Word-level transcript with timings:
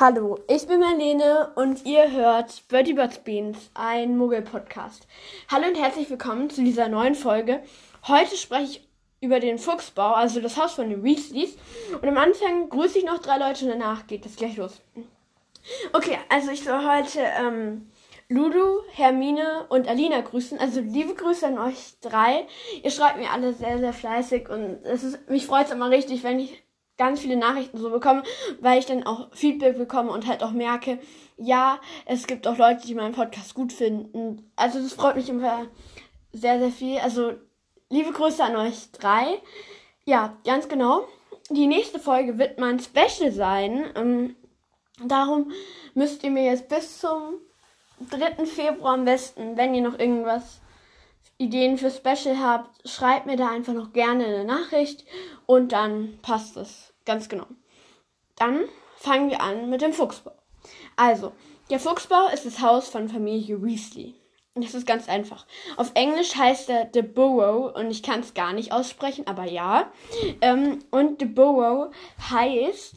Hallo, 0.00 0.38
ich 0.46 0.64
bin 0.68 0.78
Marlene 0.78 1.50
und 1.56 1.84
ihr 1.84 2.12
hört 2.12 2.68
Birdie 2.68 2.92
Birds 2.92 3.18
Beans, 3.18 3.68
ein 3.74 4.16
Muggel-Podcast. 4.16 5.08
Hallo 5.50 5.66
und 5.66 5.74
herzlich 5.74 6.08
willkommen 6.08 6.50
zu 6.50 6.62
dieser 6.62 6.86
neuen 6.86 7.16
Folge. 7.16 7.64
Heute 8.06 8.36
spreche 8.36 8.78
ich 8.78 8.88
über 9.20 9.40
den 9.40 9.58
Fuchsbau, 9.58 10.12
also 10.12 10.38
das 10.38 10.56
Haus 10.56 10.74
von 10.74 10.88
den 10.88 11.02
Weasleys. 11.02 11.56
Und 12.00 12.06
am 12.06 12.16
Anfang 12.16 12.68
grüße 12.68 12.98
ich 12.98 13.06
noch 13.06 13.18
drei 13.18 13.38
Leute 13.38 13.64
und 13.64 13.72
danach 13.72 14.06
geht 14.06 14.24
es 14.24 14.36
gleich 14.36 14.56
los. 14.56 14.80
Okay, 15.92 16.16
also 16.28 16.52
ich 16.52 16.62
soll 16.62 16.86
heute 16.86 17.18
ähm, 17.36 17.90
Ludu, 18.28 18.82
Hermine 18.92 19.66
und 19.68 19.88
Alina 19.88 20.20
grüßen. 20.20 20.60
Also 20.60 20.78
liebe 20.78 21.14
Grüße 21.14 21.44
an 21.44 21.58
euch 21.58 21.98
drei. 22.00 22.46
Ihr 22.84 22.92
schreibt 22.92 23.18
mir 23.18 23.32
alle 23.32 23.52
sehr, 23.52 23.80
sehr 23.80 23.92
fleißig 23.92 24.48
und 24.48 24.78
es 24.84 25.02
ist, 25.02 25.28
mich 25.28 25.44
freut 25.44 25.66
es 25.66 25.72
immer 25.72 25.90
richtig, 25.90 26.22
wenn 26.22 26.38
ich 26.38 26.62
ganz 26.98 27.20
viele 27.20 27.36
Nachrichten 27.36 27.78
so 27.78 27.90
bekomme, 27.90 28.22
weil 28.60 28.78
ich 28.78 28.86
dann 28.86 29.04
auch 29.04 29.28
Feedback 29.32 29.78
bekomme 29.78 30.10
und 30.10 30.26
halt 30.26 30.42
auch 30.42 30.50
merke, 30.50 30.98
ja, 31.36 31.80
es 32.04 32.26
gibt 32.26 32.46
auch 32.46 32.58
Leute, 32.58 32.86
die 32.86 32.94
meinen 32.94 33.14
Podcast 33.14 33.54
gut 33.54 33.72
finden. 33.72 34.50
Also 34.56 34.80
das 34.80 34.92
freut 34.92 35.16
mich 35.16 35.28
immer 35.28 35.66
sehr, 36.32 36.58
sehr 36.58 36.70
viel. 36.70 36.98
Also 36.98 37.32
liebe 37.88 38.12
Grüße 38.12 38.42
an 38.42 38.56
euch 38.56 38.90
drei. 38.92 39.40
Ja, 40.04 40.36
ganz 40.44 40.68
genau. 40.68 41.06
Die 41.50 41.66
nächste 41.66 41.98
Folge 41.98 42.38
wird 42.38 42.58
mein 42.58 42.80
Special 42.80 43.32
sein. 43.32 43.90
Ähm, 43.94 44.36
darum 45.04 45.52
müsst 45.94 46.24
ihr 46.24 46.30
mir 46.30 46.44
jetzt 46.44 46.68
bis 46.68 46.98
zum 46.98 47.34
3. 48.10 48.44
Februar 48.46 48.94
am 48.94 49.04
besten, 49.04 49.56
wenn 49.56 49.74
ihr 49.74 49.82
noch 49.82 49.98
irgendwas 49.98 50.60
Ideen 51.38 51.78
für 51.78 51.90
Special 51.90 52.40
habt, 52.40 52.88
schreibt 52.88 53.26
mir 53.26 53.36
da 53.36 53.48
einfach 53.48 53.72
noch 53.72 53.92
gerne 53.92 54.26
eine 54.26 54.44
Nachricht 54.44 55.04
und 55.46 55.72
dann 55.72 56.18
passt 56.20 56.56
es. 56.56 56.92
Ganz 57.08 57.30
genau. 57.30 57.46
Dann 58.36 58.66
fangen 58.98 59.30
wir 59.30 59.40
an 59.40 59.70
mit 59.70 59.80
dem 59.80 59.94
Fuchsbau. 59.94 60.34
Also, 60.94 61.32
der 61.70 61.80
Fuchsbau 61.80 62.28
ist 62.34 62.44
das 62.44 62.60
Haus 62.60 62.90
von 62.90 63.08
Familie 63.08 63.62
Weasley. 63.62 64.14
Das 64.54 64.74
ist 64.74 64.86
ganz 64.86 65.08
einfach. 65.08 65.46
Auf 65.78 65.92
Englisch 65.94 66.36
heißt 66.36 66.68
er 66.68 66.90
The 66.92 67.00
Burrow 67.00 67.74
und 67.74 67.90
ich 67.90 68.02
kann 68.02 68.20
es 68.20 68.34
gar 68.34 68.52
nicht 68.52 68.72
aussprechen, 68.72 69.26
aber 69.26 69.44
ja. 69.44 69.90
Ähm, 70.42 70.80
und 70.90 71.20
The 71.20 71.24
Burrow 71.24 71.94
heißt 72.30 72.96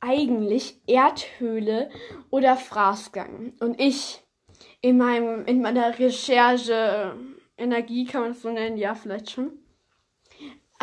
eigentlich 0.00 0.80
Erdhöhle 0.88 1.88
oder 2.30 2.56
Fraßgang. 2.56 3.52
Und 3.60 3.78
ich 3.78 4.24
in 4.80 4.98
meinem 4.98 5.46
in 5.46 5.62
meiner 5.62 6.00
Recherche 6.00 7.14
Energie 7.56 8.06
kann 8.06 8.22
man 8.22 8.32
das 8.32 8.42
so 8.42 8.50
nennen, 8.50 8.76
ja 8.76 8.96
vielleicht 8.96 9.30
schon 9.30 9.61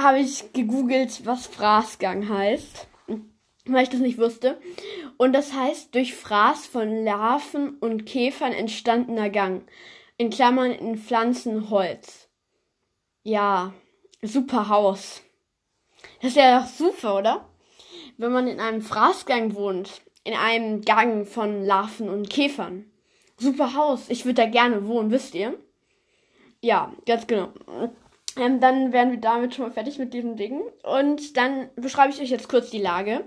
habe 0.03 0.19
ich 0.19 0.53
gegoogelt, 0.53 1.25
was 1.25 1.47
Fraßgang 1.47 2.29
heißt, 2.29 2.87
weil 3.65 3.83
ich 3.83 3.89
das 3.89 3.99
nicht 3.99 4.17
wusste. 4.17 4.59
Und 5.17 5.33
das 5.33 5.53
heißt 5.53 5.93
durch 5.95 6.15
Fraß 6.15 6.67
von 6.67 7.03
Larven 7.03 7.77
und 7.79 8.05
Käfern 8.05 8.53
entstandener 8.53 9.29
Gang. 9.29 9.67
In 10.17 10.29
Klammern 10.29 10.71
in 10.71 10.97
Pflanzen 10.97 11.69
Holz. 11.69 12.29
Ja, 13.23 13.73
super 14.21 14.69
Haus. 14.69 15.21
Das 16.21 16.31
ist 16.31 16.37
ja 16.37 16.59
doch 16.59 16.67
super, 16.67 17.17
oder? 17.17 17.49
Wenn 18.17 18.31
man 18.31 18.47
in 18.47 18.59
einem 18.59 18.81
Fraßgang 18.81 19.55
wohnt, 19.55 20.01
in 20.23 20.33
einem 20.33 20.81
Gang 20.81 21.25
von 21.27 21.63
Larven 21.63 22.09
und 22.09 22.29
Käfern. 22.29 22.85
Super 23.37 23.73
Haus. 23.73 24.09
Ich 24.09 24.25
würde 24.25 24.41
da 24.41 24.45
gerne 24.47 24.87
wohnen, 24.87 25.11
wisst 25.11 25.33
ihr? 25.35 25.57
Ja, 26.61 26.93
ganz 27.05 27.25
genau. 27.25 27.53
Ähm, 28.39 28.59
dann 28.59 28.93
wären 28.93 29.11
wir 29.11 29.19
damit 29.19 29.53
schon 29.53 29.65
mal 29.65 29.71
fertig 29.71 29.99
mit 29.99 30.13
diesem 30.13 30.35
Ding. 30.35 30.61
Und 30.83 31.37
dann 31.37 31.69
beschreibe 31.75 32.13
ich 32.13 32.21
euch 32.21 32.29
jetzt 32.29 32.49
kurz 32.49 32.69
die 32.69 32.81
Lage. 32.81 33.25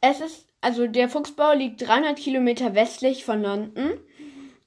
Es 0.00 0.20
ist, 0.20 0.46
also 0.60 0.86
der 0.86 1.08
Fuchsbau 1.08 1.52
liegt 1.52 1.86
300 1.86 2.16
Kilometer 2.16 2.74
westlich 2.74 3.24
von 3.24 3.42
London. 3.42 3.98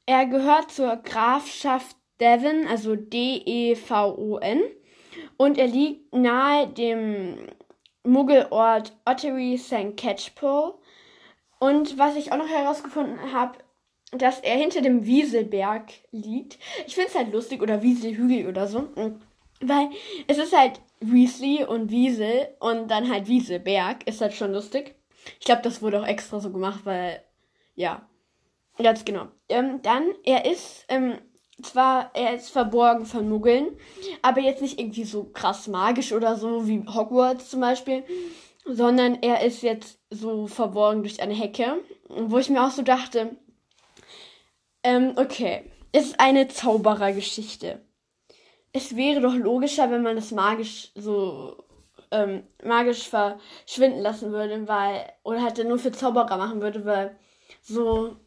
Er 0.05 0.25
gehört 0.25 0.71
zur 0.71 0.97
Grafschaft 0.97 1.95
Devon, 2.19 2.67
also 2.67 2.95
D-E-V-O-N. 2.95 4.61
Und 5.37 5.57
er 5.57 5.67
liegt 5.67 6.13
nahe 6.13 6.67
dem 6.67 7.37
Muggelort 8.03 8.93
Ottery 9.05 9.57
St. 9.57 9.95
Catchpole. 9.95 10.73
Und 11.59 11.97
was 11.97 12.15
ich 12.15 12.31
auch 12.31 12.37
noch 12.37 12.49
herausgefunden 12.49 13.33
habe, 13.33 13.59
dass 14.11 14.39
er 14.39 14.55
hinter 14.55 14.81
dem 14.81 15.05
Wieselberg 15.05 15.91
liegt. 16.11 16.57
Ich 16.87 16.95
finde 16.95 17.09
es 17.09 17.15
halt 17.15 17.31
lustig, 17.31 17.61
oder 17.61 17.83
Wieselhügel 17.83 18.47
oder 18.47 18.67
so. 18.67 18.89
Weil 19.61 19.89
es 20.27 20.37
ist 20.37 20.55
halt 20.55 20.81
Weasley 21.01 21.65
und 21.65 21.91
Wiesel 21.91 22.49
und 22.59 22.89
dann 22.89 23.09
halt 23.09 23.27
Wieselberg. 23.27 24.07
Ist 24.07 24.21
halt 24.21 24.33
schon 24.33 24.53
lustig. 24.53 24.95
Ich 25.39 25.45
glaube, 25.45 25.61
das 25.63 25.81
wurde 25.81 26.01
auch 26.01 26.07
extra 26.07 26.39
so 26.39 26.51
gemacht, 26.51 26.81
weil, 26.85 27.23
ja. 27.75 28.07
Ganz 28.81 29.03
genau. 29.03 29.27
Ähm, 29.49 29.81
dann, 29.81 30.05
er 30.23 30.45
ist, 30.45 30.85
ähm, 30.87 31.17
zwar, 31.61 32.11
er 32.13 32.35
ist 32.35 32.49
verborgen 32.49 33.05
von 33.05 33.27
Muggeln, 33.27 33.77
aber 34.21 34.39
jetzt 34.39 34.61
nicht 34.61 34.79
irgendwie 34.79 35.03
so 35.03 35.25
krass 35.25 35.67
magisch 35.67 36.13
oder 36.13 36.37
so 36.37 36.67
wie 36.67 36.85
Hogwarts 36.87 37.49
zum 37.49 37.59
Beispiel, 37.59 38.03
sondern 38.65 39.15
er 39.21 39.41
ist 39.43 39.61
jetzt 39.63 39.99
so 40.09 40.47
verborgen 40.47 41.03
durch 41.03 41.21
eine 41.21 41.33
Hecke, 41.33 41.79
wo 42.07 42.37
ich 42.37 42.49
mir 42.49 42.65
auch 42.65 42.71
so 42.71 42.81
dachte, 42.81 43.35
ähm, 44.83 45.13
okay, 45.17 45.63
ist 45.91 46.19
eine 46.19 46.47
Zauberergeschichte 46.47 47.81
es 48.71 48.95
wäre 48.95 49.21
doch 49.21 49.35
logischer, 49.35 49.89
wenn 49.91 50.03
man 50.03 50.15
das 50.15 50.31
magisch 50.31 50.91
so 50.95 51.63
ähm, 52.11 52.43
magisch 52.63 53.07
verschwinden 53.09 54.01
lassen 54.01 54.31
würde, 54.31 54.67
weil 54.67 55.11
oder 55.23 55.41
halt 55.41 55.63
nur 55.65 55.79
für 55.79 55.91
Zauberer 55.91 56.37
machen 56.37 56.61
würde, 56.61 56.85
weil 56.85 57.15
so 57.61 58.17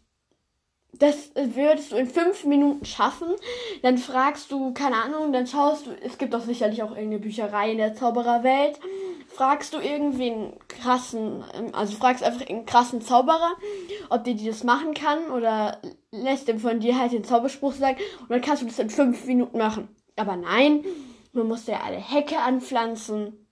das 0.98 1.30
würdest 1.34 1.92
du 1.92 1.97
in 1.97 2.06
fünf 2.06 2.44
Minuten 2.44 2.84
schaffen. 2.84 3.28
Dann 3.82 3.97
fragst 3.97 4.53
du, 4.53 4.75
keine 4.75 4.97
Ahnung, 4.97 5.32
dann 5.32 5.47
schaust 5.47 5.86
du, 5.86 5.91
es 6.03 6.19
gibt 6.19 6.34
doch 6.34 6.42
sicherlich 6.42 6.82
auch 6.82 6.91
irgendeine 6.91 7.20
Bücherei 7.20 7.72
in 7.72 7.78
der 7.78 7.94
Zaubererwelt. 7.94 8.78
Fragst 9.28 9.72
du 9.72 9.78
irgendwen 9.78 10.53
krassen, 10.69 11.44
ähm, 11.54 11.74
also 11.74 11.97
fragst 11.97 12.22
einfach 12.22 12.47
einen 12.47 12.66
krassen 12.66 13.00
Zauberer, 13.00 13.53
ob 14.10 14.24
der 14.24 14.34
dir 14.34 14.50
das 14.50 14.64
machen 14.64 14.92
kann 14.92 15.30
oder 15.30 15.80
lässt 16.10 16.48
ihm 16.48 16.59
von 16.59 16.80
dir 16.80 16.98
halt 16.98 17.12
den 17.12 17.24
Zauberspruch 17.24 17.72
sagen 17.72 17.97
und 18.20 18.30
dann 18.30 18.42
kannst 18.42 18.62
du 18.62 18.66
das 18.66 18.78
in 18.78 18.91
fünf 18.91 19.24
Minuten 19.24 19.56
machen. 19.56 19.88
Aber 20.16 20.36
nein, 20.36 20.84
man 21.32 21.48
muss 21.48 21.66
ja 21.66 21.80
alle 21.80 21.96
Hecke 21.96 22.38
anpflanzen, 22.38 23.46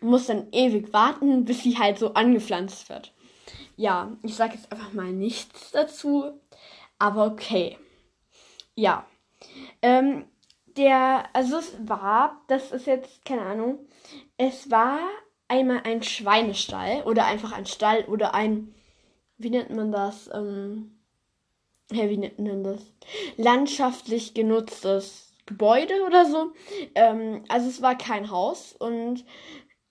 muss 0.00 0.26
dann 0.26 0.48
ewig 0.52 0.92
warten, 0.92 1.44
bis 1.44 1.62
sie 1.62 1.78
halt 1.78 1.98
so 1.98 2.14
angepflanzt 2.14 2.88
wird. 2.88 3.12
Ja, 3.76 4.16
ich 4.22 4.34
sage 4.34 4.54
jetzt 4.54 4.70
einfach 4.72 4.92
mal 4.92 5.12
nichts 5.12 5.70
dazu, 5.70 6.40
aber 6.98 7.26
okay. 7.26 7.78
Ja. 8.74 9.06
Ähm, 9.82 10.26
der, 10.76 11.24
also 11.32 11.58
es 11.58 11.76
war, 11.86 12.42
das 12.48 12.72
ist 12.72 12.86
jetzt, 12.86 13.24
keine 13.24 13.42
Ahnung, 13.42 13.78
es 14.36 14.70
war 14.70 15.00
einmal 15.48 15.82
ein 15.84 16.02
Schweinestall 16.02 17.02
oder 17.04 17.26
einfach 17.26 17.52
ein 17.52 17.66
Stall 17.66 18.04
oder 18.04 18.34
ein, 18.34 18.74
wie 19.38 19.50
nennt 19.50 19.70
man 19.70 19.92
das? 19.92 20.30
Ähm, 20.32 20.98
ja, 21.90 22.08
wie 22.08 22.18
nennt 22.18 22.38
man 22.38 22.62
das? 22.62 22.80
Landschaftlich 23.36 24.34
genutztes 24.34 25.29
Gebäude 25.50 25.94
oder 26.06 26.24
so. 26.24 26.52
Ähm, 26.94 27.44
also 27.48 27.68
es 27.68 27.82
war 27.82 27.98
kein 27.98 28.30
Haus 28.30 28.74
und 28.78 29.24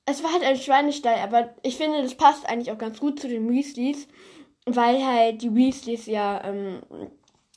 es 0.05 0.23
war 0.23 0.33
halt 0.33 0.43
ein 0.43 0.57
Schweinestall, 0.57 1.17
aber 1.21 1.53
ich 1.61 1.77
finde, 1.77 2.01
das 2.01 2.15
passt 2.15 2.49
eigentlich 2.49 2.71
auch 2.71 2.77
ganz 2.77 2.99
gut 2.99 3.19
zu 3.19 3.27
den 3.27 3.49
Weasleys, 3.49 4.07
weil 4.65 5.05
halt 5.05 5.41
die 5.41 5.53
Weasleys 5.53 6.07
ja, 6.07 6.41
ähm, 6.45 6.81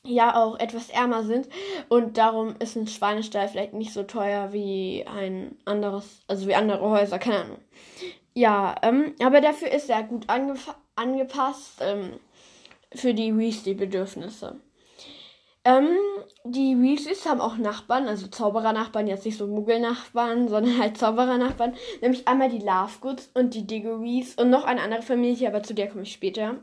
ja 0.05 0.35
auch 0.37 0.59
etwas 0.59 0.91
ärmer 0.91 1.23
sind 1.23 1.49
und 1.89 2.19
darum 2.19 2.57
ist 2.59 2.77
ein 2.77 2.89
Schweinestall 2.89 3.49
vielleicht 3.49 3.73
nicht 3.73 3.93
so 3.93 4.03
teuer 4.03 4.53
wie 4.53 5.07
ein 5.07 5.57
anderes, 5.65 6.23
also 6.27 6.47
wie 6.49 6.55
andere 6.55 6.91
Häuser, 6.91 7.19
keine 7.19 7.39
Ahnung. 7.45 7.59
Ja, 8.35 8.75
ähm, 8.83 9.15
aber 9.23 9.41
dafür 9.41 9.71
ist 9.71 9.89
er 9.89 10.03
gut 10.03 10.27
angepasst 10.29 11.81
ähm, 11.81 12.19
für 12.95 13.15
die 13.15 13.37
Weasley-Bedürfnisse. 13.37 14.61
Ähm, 15.65 15.97
die 16.45 16.77
Weasleys 16.81 17.25
haben 17.25 17.41
auch 17.41 17.57
Nachbarn, 17.57 18.09
also 18.09 18.27
Zauberer-Nachbarn, 18.27 19.07
jetzt 19.07 19.25
nicht 19.25 19.39
so 19.39 19.47
Muggel-Nachbarn, 19.47 20.49
sondern 20.49 20.79
halt 20.79 20.99
Zauberer-Nachbarn. 20.99 21.75
Nämlich 22.01 22.27
einmal 22.27 22.49
die 22.49 22.59
Lovegoods 22.59 23.31
und 23.35 23.55
die 23.55 23.67
Diggories 23.67 24.35
und 24.35 24.51
noch 24.51 24.65
eine 24.65 24.83
andere 24.83 25.03
Familie, 25.03 25.49
aber 25.49 25.63
zu 25.63 25.75
der 25.75 25.89
komme 25.89 26.03
ich 26.03 26.13
später. 26.13 26.57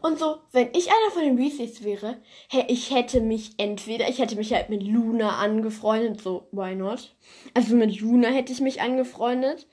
Und 0.00 0.18
so, 0.18 0.38
wenn 0.52 0.68
ich 0.72 0.88
einer 0.88 1.10
von 1.12 1.22
den 1.22 1.38
Weasleys 1.38 1.84
wäre, 1.84 2.16
hey, 2.48 2.64
ich 2.68 2.94
hätte 2.94 3.20
mich 3.20 3.52
entweder, 3.58 4.08
ich 4.08 4.18
hätte 4.18 4.36
mich 4.36 4.52
halt 4.52 4.70
mit 4.70 4.82
Luna 4.82 5.38
angefreundet, 5.38 6.22
so, 6.22 6.48
why 6.52 6.74
not? 6.74 7.14
Also 7.54 7.74
mit 7.74 8.00
Luna 8.00 8.28
hätte 8.28 8.52
ich 8.52 8.60
mich 8.60 8.80
angefreundet. 8.80 9.66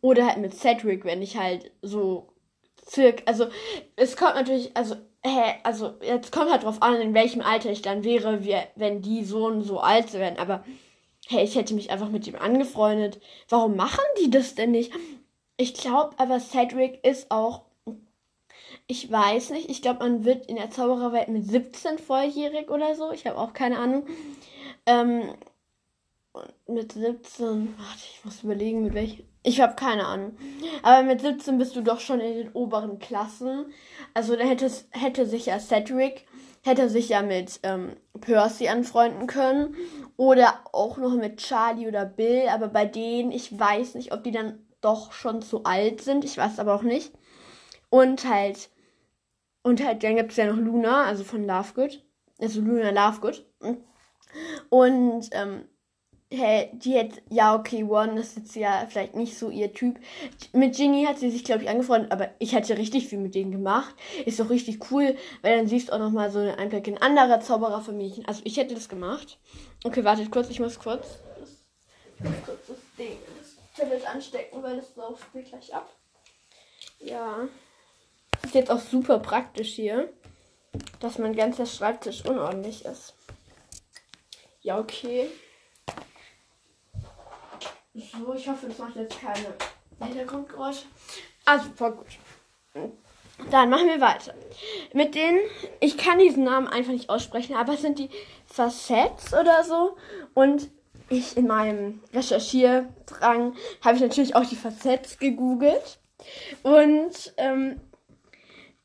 Oder 0.00 0.26
halt 0.26 0.38
mit 0.38 0.54
Cedric, 0.54 1.04
wenn 1.04 1.22
ich 1.22 1.38
halt 1.38 1.72
so 1.80 2.28
circa, 2.86 3.22
also 3.24 3.46
es 3.96 4.16
kommt 4.16 4.34
natürlich, 4.34 4.76
also 4.76 4.96
hä, 5.24 5.54
also 5.62 5.94
jetzt 6.02 6.32
kommt 6.32 6.50
halt 6.50 6.64
drauf 6.64 6.82
an, 6.82 7.00
in 7.00 7.14
welchem 7.14 7.40
Alter 7.40 7.70
ich 7.70 7.82
dann 7.82 8.04
wäre, 8.04 8.40
wenn 8.76 9.02
die 9.02 9.24
so 9.24 9.60
so 9.62 9.80
alt 9.80 10.12
wären. 10.12 10.38
Aber 10.38 10.64
hey, 11.28 11.44
ich 11.44 11.56
hätte 11.56 11.74
mich 11.74 11.90
einfach 11.90 12.10
mit 12.10 12.26
ihm 12.26 12.36
angefreundet. 12.36 13.20
Warum 13.48 13.76
machen 13.76 14.04
die 14.22 14.30
das 14.30 14.54
denn 14.54 14.72
nicht? 14.72 14.92
Ich 15.56 15.74
glaube 15.74 16.18
aber, 16.18 16.40
Cedric 16.40 17.04
ist 17.04 17.30
auch 17.30 17.62
Ich 18.86 19.10
weiß 19.10 19.50
nicht. 19.50 19.70
Ich 19.70 19.82
glaube, 19.82 20.00
man 20.00 20.24
wird 20.24 20.46
in 20.46 20.56
der 20.56 20.70
Zaubererwelt 20.70 21.28
mit 21.28 21.44
17 21.46 21.98
volljährig 21.98 22.70
oder 22.70 22.94
so. 22.94 23.12
Ich 23.12 23.26
habe 23.26 23.38
auch 23.38 23.52
keine 23.52 23.78
Ahnung. 23.78 24.06
Ähm, 24.86 25.34
mit 26.66 26.92
17, 26.92 27.78
warte, 27.78 28.00
ich 28.12 28.24
muss 28.24 28.42
überlegen, 28.42 28.82
mit 28.82 28.94
welchen. 28.94 29.33
Ich 29.46 29.60
habe 29.60 29.76
keine 29.76 30.06
Ahnung. 30.06 30.36
Aber 30.82 31.02
mit 31.02 31.20
17 31.20 31.58
bist 31.58 31.76
du 31.76 31.82
doch 31.82 32.00
schon 32.00 32.18
in 32.18 32.34
den 32.34 32.52
oberen 32.52 32.98
Klassen. 32.98 33.66
Also 34.14 34.36
da 34.36 34.42
hätte, 34.42 35.26
sich 35.26 35.46
ja 35.46 35.60
Cedric, 35.60 36.26
hätte 36.62 36.88
sich 36.88 37.10
ja 37.10 37.20
mit 37.20 37.60
ähm, 37.62 37.94
Percy 38.20 38.68
anfreunden 38.68 39.26
können. 39.26 39.76
Oder 40.16 40.60
auch 40.72 40.96
noch 40.96 41.14
mit 41.14 41.36
Charlie 41.36 41.86
oder 41.86 42.06
Bill. 42.06 42.48
Aber 42.48 42.68
bei 42.68 42.86
denen, 42.86 43.32
ich 43.32 43.56
weiß 43.56 43.96
nicht, 43.96 44.14
ob 44.14 44.24
die 44.24 44.32
dann 44.32 44.66
doch 44.80 45.12
schon 45.12 45.42
zu 45.42 45.64
alt 45.64 46.00
sind. 46.00 46.24
Ich 46.24 46.38
weiß 46.38 46.58
aber 46.58 46.74
auch 46.74 46.82
nicht. 46.82 47.12
Und 47.90 48.26
halt, 48.26 48.70
und 49.62 49.84
halt, 49.84 50.02
dann 50.02 50.16
gibt 50.16 50.30
es 50.30 50.38
ja 50.38 50.46
noch 50.46 50.56
Luna, 50.56 51.04
also 51.04 51.22
von 51.22 51.46
Lovegood. 51.46 52.02
Also 52.40 52.62
Luna 52.62 52.90
Lovegood. 52.90 53.44
Und 54.70 55.28
ähm, 55.32 55.68
hey, 56.30 56.70
die 56.72 56.98
hat, 56.98 57.22
ja, 57.30 57.54
okay, 57.54 57.84
One 57.84 58.18
ist 58.18 58.36
jetzt 58.36 58.56
ja 58.56 58.86
vielleicht 58.88 59.14
nicht 59.14 59.38
so 59.38 59.50
ihr 59.50 59.72
Typ. 59.72 59.98
Mit 60.52 60.76
Ginny 60.76 61.04
hat 61.04 61.18
sie 61.18 61.30
sich, 61.30 61.44
glaube 61.44 61.62
ich, 61.62 61.68
angefreundet, 61.68 62.12
aber 62.12 62.30
ich 62.38 62.54
hatte 62.54 62.76
richtig 62.76 63.08
viel 63.08 63.18
mit 63.18 63.34
denen 63.34 63.52
gemacht. 63.52 63.94
Ist 64.24 64.40
doch 64.40 64.50
richtig 64.50 64.90
cool, 64.90 65.16
weil 65.42 65.56
dann 65.56 65.68
siehst 65.68 65.88
du 65.88 65.92
auch 65.92 65.98
nochmal 65.98 66.30
so 66.30 66.38
einen 66.38 66.58
Einblick 66.58 66.86
in 66.88 66.98
andere 66.98 67.40
Zaubererfamilien. 67.40 68.26
Also 68.26 68.40
ich 68.44 68.56
hätte 68.56 68.74
das 68.74 68.88
gemacht. 68.88 69.38
Okay, 69.84 70.04
wartet 70.04 70.30
kurz, 70.30 70.50
ich 70.50 70.60
muss 70.60 70.78
kurz. 70.78 71.18
ich 72.18 72.24
muss 72.24 72.34
kurz 72.44 72.66
das 72.68 72.78
Ding, 72.98 73.16
das 73.38 73.56
Tablet 73.76 74.06
anstecken, 74.06 74.62
weil 74.62 74.76
das 74.76 74.96
läuft 74.96 75.34
mir 75.34 75.42
gleich 75.42 75.74
ab. 75.74 75.88
Ja. 77.00 77.48
Ist 78.42 78.54
jetzt 78.54 78.70
auch 78.70 78.80
super 78.80 79.18
praktisch 79.20 79.74
hier, 79.74 80.12
dass 81.00 81.18
mein 81.18 81.34
ganzer 81.34 81.66
Schreibtisch 81.66 82.24
unordentlich 82.24 82.84
ist. 82.84 83.14
Ja, 84.62 84.78
okay. 84.78 85.28
So, 87.94 88.34
ich 88.34 88.48
hoffe, 88.48 88.66
das 88.66 88.78
macht 88.78 88.96
jetzt 88.96 89.20
keine 89.20 89.54
Hintergrundgeräusche. 90.00 90.86
Also, 91.44 91.68
voll 91.76 91.92
gut. 91.92 92.06
Dann 93.50 93.70
machen 93.70 93.86
wir 93.86 94.00
weiter. 94.00 94.34
Mit 94.92 95.14
denen, 95.14 95.38
ich 95.80 95.96
kann 95.96 96.18
diesen 96.18 96.44
Namen 96.44 96.66
einfach 96.66 96.92
nicht 96.92 97.08
aussprechen, 97.08 97.54
aber 97.54 97.74
es 97.74 97.82
sind 97.82 98.00
die 98.00 98.10
Facets 98.46 99.32
oder 99.32 99.62
so. 99.62 99.96
Und 100.34 100.70
ich 101.08 101.36
in 101.36 101.46
meinem 101.46 102.02
Recherchierdrang 102.12 103.54
habe 103.84 103.96
ich 103.96 104.02
natürlich 104.02 104.34
auch 104.34 104.46
die 104.46 104.56
Facets 104.56 105.18
gegoogelt. 105.18 106.00
Und 106.62 107.34
ähm, 107.36 107.80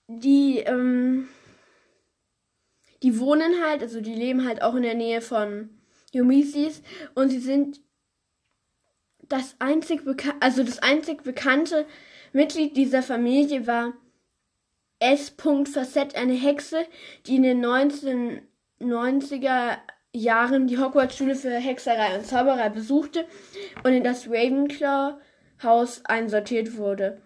die, 0.07 0.59
ähm, 0.59 1.29
die 3.01 3.19
wohnen 3.19 3.63
halt, 3.63 3.81
also 3.81 4.01
die 4.01 4.13
leben 4.13 4.45
halt 4.47 4.61
auch 4.61 4.75
in 4.75 4.83
der 4.83 4.95
Nähe 4.95 5.21
von 5.21 5.69
Yomisis 6.11 6.81
und 7.15 7.29
sie 7.29 7.39
sind 7.39 7.81
das 9.29 9.55
einzig 9.59 10.01
also 10.39 10.63
das 10.63 10.79
einzig 10.79 11.23
bekannte 11.23 11.85
Mitglied 12.33 12.75
dieser 12.75 13.01
Familie 13.01 13.67
war 13.67 13.93
S. 14.99 15.33
Facette, 15.39 16.17
eine 16.17 16.33
Hexe, 16.33 16.85
die 17.25 17.37
in 17.37 17.43
den 17.43 17.65
1990er 17.65 19.77
Jahren 20.11 20.67
die 20.67 20.77
Hogwarts-Schule 20.77 21.35
für 21.35 21.51
Hexerei 21.51 22.17
und 22.17 22.25
Zauberei 22.25 22.67
besuchte 22.69 23.25
und 23.83 23.93
in 23.93 24.03
das 24.03 24.27
Ravenclaw-Haus 24.27 26.03
einsortiert 26.05 26.77
wurde. 26.77 27.21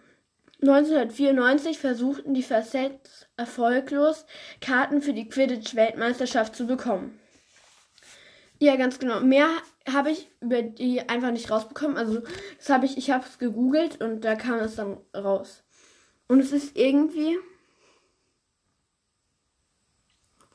1994 0.62 1.80
versuchten 1.80 2.34
die 2.34 2.44
Facets 2.44 3.28
erfolglos, 3.36 4.26
Karten 4.62 5.02
für 5.02 5.14
die 5.14 5.28
Quidditch-Weltmeisterschaft 5.28 6.56
zu 6.56 6.68
bekommen. 6.68 7.20
Ja, 8.60 8.78
ganz 8.78 9.00
genau. 9.00 9.20
Mehr 9.20 9.50
habe 9.92 10.12
ich 10.12 10.30
die 10.42 11.02
einfach 11.08 11.32
nicht 11.32 11.52
rausbekommen. 11.52 11.98
Also, 11.98 12.22
das 12.58 12.70
habe 12.70 12.86
ich, 12.86 12.98
ich 12.98 13.12
habe 13.12 13.26
es 13.26 13.38
gegoogelt 13.38 14.02
und 14.02 14.22
da 14.22 14.36
kam 14.36 14.60
es 14.60 14.76
dann 14.76 14.98
raus. 15.16 15.64
Und 16.28 16.40
es 16.40 16.52
ist 16.52 16.78
irgendwie. 16.78 17.38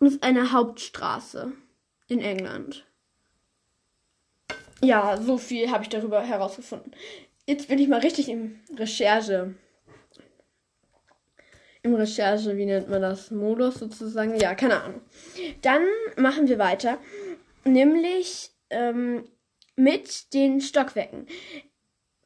Und 0.00 0.06
es 0.06 0.14
ist 0.14 0.22
eine 0.22 0.52
Hauptstraße 0.52 1.52
in 2.06 2.20
England. 2.20 2.86
Ja, 4.80 5.20
so 5.20 5.38
viel 5.38 5.70
habe 5.70 5.82
ich 5.82 5.88
darüber 5.88 6.22
herausgefunden. 6.22 6.92
Jetzt 7.46 7.68
bin 7.68 7.78
ich 7.78 7.88
mal 7.88 8.00
richtig 8.00 8.28
im 8.28 8.60
Recherche. 8.76 9.54
Im 11.82 11.94
Recherche, 11.94 12.56
wie 12.56 12.66
nennt 12.66 12.88
man 12.88 13.02
das? 13.02 13.30
Modus 13.30 13.76
sozusagen? 13.76 14.38
Ja, 14.38 14.54
keine 14.54 14.82
Ahnung. 14.82 15.00
Dann 15.62 15.82
machen 16.16 16.48
wir 16.48 16.58
weiter. 16.58 16.98
Nämlich 17.64 18.50
ähm, 18.70 19.24
mit 19.76 20.34
den 20.34 20.60
Stockwerken. 20.60 21.26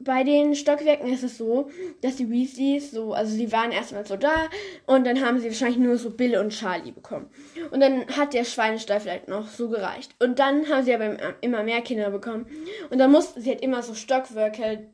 Bei 0.05 0.25
den 0.25 0.57
Stockwerken 0.57 1.13
ist 1.13 1.23
es 1.23 1.39
so, 1.39 1.71
dass 2.01 2.17
die 2.17 2.29
Weasleys 2.29 2.91
so, 2.91 3.13
also 3.13 3.33
sie 3.33 3.53
waren 3.53 3.71
erstmal 3.71 4.05
so 4.05 4.17
da 4.17 4.49
und 4.87 5.07
dann 5.07 5.25
haben 5.25 5.39
sie 5.39 5.47
wahrscheinlich 5.47 5.79
nur 5.79 5.97
so 5.97 6.11
Bill 6.11 6.39
und 6.39 6.51
Charlie 6.51 6.91
bekommen. 6.91 7.31
Und 7.71 7.79
dann 7.79 8.09
hat 8.09 8.35
der 8.35 8.45
Schweinestall 8.45 8.99
vielleicht 8.99 9.29
noch 9.29 9.47
so 9.47 9.69
gereicht. 9.69 10.13
Und 10.19 10.41
dann 10.41 10.69
haben 10.69 10.85
sie 10.85 10.93
aber 10.93 11.35
immer 11.41 11.63
mehr 11.63 11.83
Kinder 11.83 12.11
bekommen. 12.11 12.47
Und 12.91 12.99
dann 12.99 13.13
mussten 13.13 13.41
sie 13.41 13.51
halt 13.51 13.63
immer 13.63 13.83
so 13.85 13.95
Stockwerke 13.95 14.89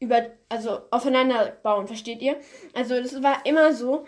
über, 0.00 0.26
also 0.48 0.80
aufeinander 0.90 1.56
bauen, 1.62 1.86
versteht 1.86 2.22
ihr? 2.22 2.36
Also 2.74 3.00
das 3.00 3.22
war 3.22 3.44
immer 3.44 3.72
so, 3.74 4.06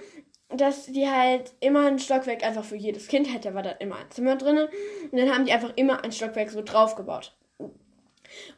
dass 0.55 0.87
die 0.87 1.09
halt 1.09 1.53
immer 1.61 1.87
ein 1.87 1.99
Stockwerk 1.99 2.45
einfach 2.45 2.65
für 2.65 2.77
jedes 2.77 3.09
Kind 3.09 3.33
hätte, 3.33 3.55
war 3.55 3.63
da 3.63 3.71
immer 3.73 3.97
ein 3.97 4.11
Zimmer 4.11 4.37
drin. 4.37 4.69
Und 5.11 5.19
dann 5.19 5.33
haben 5.33 5.45
die 5.45 5.53
einfach 5.53 5.73
immer 5.77 6.05
ein 6.05 6.13
Stockwerk 6.13 6.51
so 6.51 6.63
draufgebaut. 6.63 7.35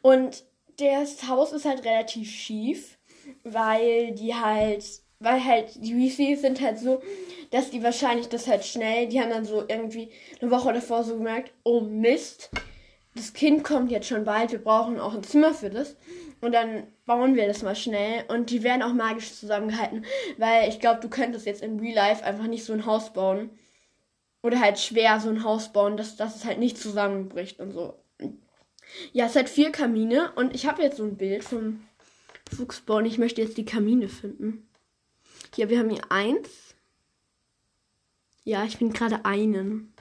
Und 0.01 0.43
das 0.77 1.27
Haus 1.27 1.51
ist 1.51 1.65
halt 1.65 1.85
relativ 1.85 2.29
schief, 2.29 2.97
weil 3.43 4.11
die 4.13 4.35
halt, 4.35 4.85
weil 5.19 5.43
halt 5.43 5.83
die 5.83 5.95
Weasleys 5.95 6.41
sind 6.41 6.61
halt 6.61 6.79
so, 6.79 7.01
dass 7.51 7.69
die 7.69 7.83
wahrscheinlich 7.83 8.27
das 8.27 8.47
halt 8.47 8.65
schnell, 8.65 9.07
die 9.07 9.21
haben 9.21 9.29
dann 9.29 9.45
so 9.45 9.63
irgendwie 9.67 10.11
eine 10.41 10.51
Woche 10.51 10.73
davor 10.73 11.03
so 11.03 11.15
gemerkt, 11.17 11.53
oh 11.63 11.81
Mist, 11.81 12.49
das 13.15 13.33
Kind 13.33 13.63
kommt 13.63 13.91
jetzt 13.91 14.07
schon 14.07 14.25
bald, 14.25 14.51
wir 14.51 14.61
brauchen 14.61 14.99
auch 14.99 15.13
ein 15.13 15.23
Zimmer 15.23 15.53
für 15.53 15.69
das. 15.69 15.95
Und 16.41 16.51
dann 16.51 16.87
bauen 17.05 17.35
wir 17.35 17.47
das 17.47 17.63
mal 17.63 17.75
schnell. 17.75 18.25
Und 18.27 18.49
die 18.49 18.63
werden 18.63 18.83
auch 18.83 18.93
magisch 18.93 19.33
zusammengehalten. 19.33 20.05
Weil 20.37 20.69
ich 20.69 20.79
glaube, 20.79 21.01
du 21.01 21.09
könntest 21.09 21.45
jetzt 21.45 21.61
in 21.61 21.79
Real 21.79 21.95
Life 21.95 22.23
einfach 22.23 22.47
nicht 22.47 22.65
so 22.65 22.73
ein 22.73 22.85
Haus 22.85 23.13
bauen. 23.13 23.49
Oder 24.41 24.59
halt 24.59 24.79
schwer 24.79 25.19
so 25.19 25.29
ein 25.29 25.43
Haus 25.43 25.73
bauen, 25.73 25.97
dass, 25.97 26.17
dass 26.17 26.35
es 26.35 26.45
halt 26.45 26.59
nicht 26.59 26.77
zusammenbricht 26.77 27.59
und 27.59 27.71
so. 27.71 27.95
Ja, 29.11 29.25
es 29.25 29.35
hat 29.35 29.49
vier 29.49 29.71
Kamine. 29.71 30.31
Und 30.35 30.53
ich 30.53 30.67
habe 30.67 30.83
jetzt 30.83 30.97
so 30.97 31.03
ein 31.03 31.17
Bild 31.17 31.43
vom 31.43 31.85
Fuchsbau. 32.55 32.97
Und 32.97 33.05
ich 33.05 33.17
möchte 33.17 33.41
jetzt 33.41 33.57
die 33.57 33.65
Kamine 33.65 34.07
finden. 34.07 34.67
Hier, 35.55 35.69
wir 35.69 35.79
haben 35.79 35.89
hier 35.89 36.11
eins. 36.11 36.75
Ja, 38.43 38.63
ich 38.65 38.77
finde 38.77 38.93
gerade 38.93 39.25
einen. 39.25 39.93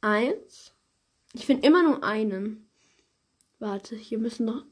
Eins. 0.00 0.72
Ich 1.34 1.44
finde 1.44 1.66
immer 1.66 1.82
nur 1.82 2.02
einen. 2.02 2.67
Warte, 3.58 3.96
hier 3.96 4.18
müssen 4.18 4.46
noch. 4.46 4.64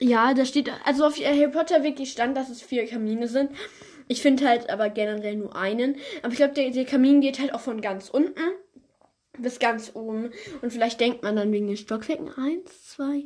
Ja, 0.00 0.34
da 0.34 0.44
steht, 0.44 0.70
also 0.84 1.04
auf 1.04 1.18
Harry 1.18 1.48
Potter 1.48 1.82
Wiki 1.82 2.06
stand, 2.06 2.36
dass 2.36 2.50
es 2.50 2.62
vier 2.62 2.86
Kamine 2.86 3.26
sind. 3.26 3.50
Ich 4.06 4.22
finde 4.22 4.48
halt 4.48 4.70
aber 4.70 4.90
generell 4.90 5.36
nur 5.36 5.56
einen. 5.56 5.96
Aber 6.22 6.32
ich 6.32 6.38
glaube, 6.38 6.54
der, 6.54 6.70
der 6.70 6.84
Kamin 6.84 7.20
geht 7.20 7.38
halt 7.38 7.52
auch 7.52 7.60
von 7.60 7.80
ganz 7.80 8.08
unten 8.08 8.40
bis 9.38 9.58
ganz 9.58 9.92
oben. 9.94 10.32
Und 10.62 10.72
vielleicht 10.72 11.00
denkt 11.00 11.22
man 11.22 11.36
dann 11.36 11.52
wegen 11.52 11.66
den 11.66 11.76
Stockwerken 11.76 12.30
eins, 12.30 12.84
zwei. 12.84 13.24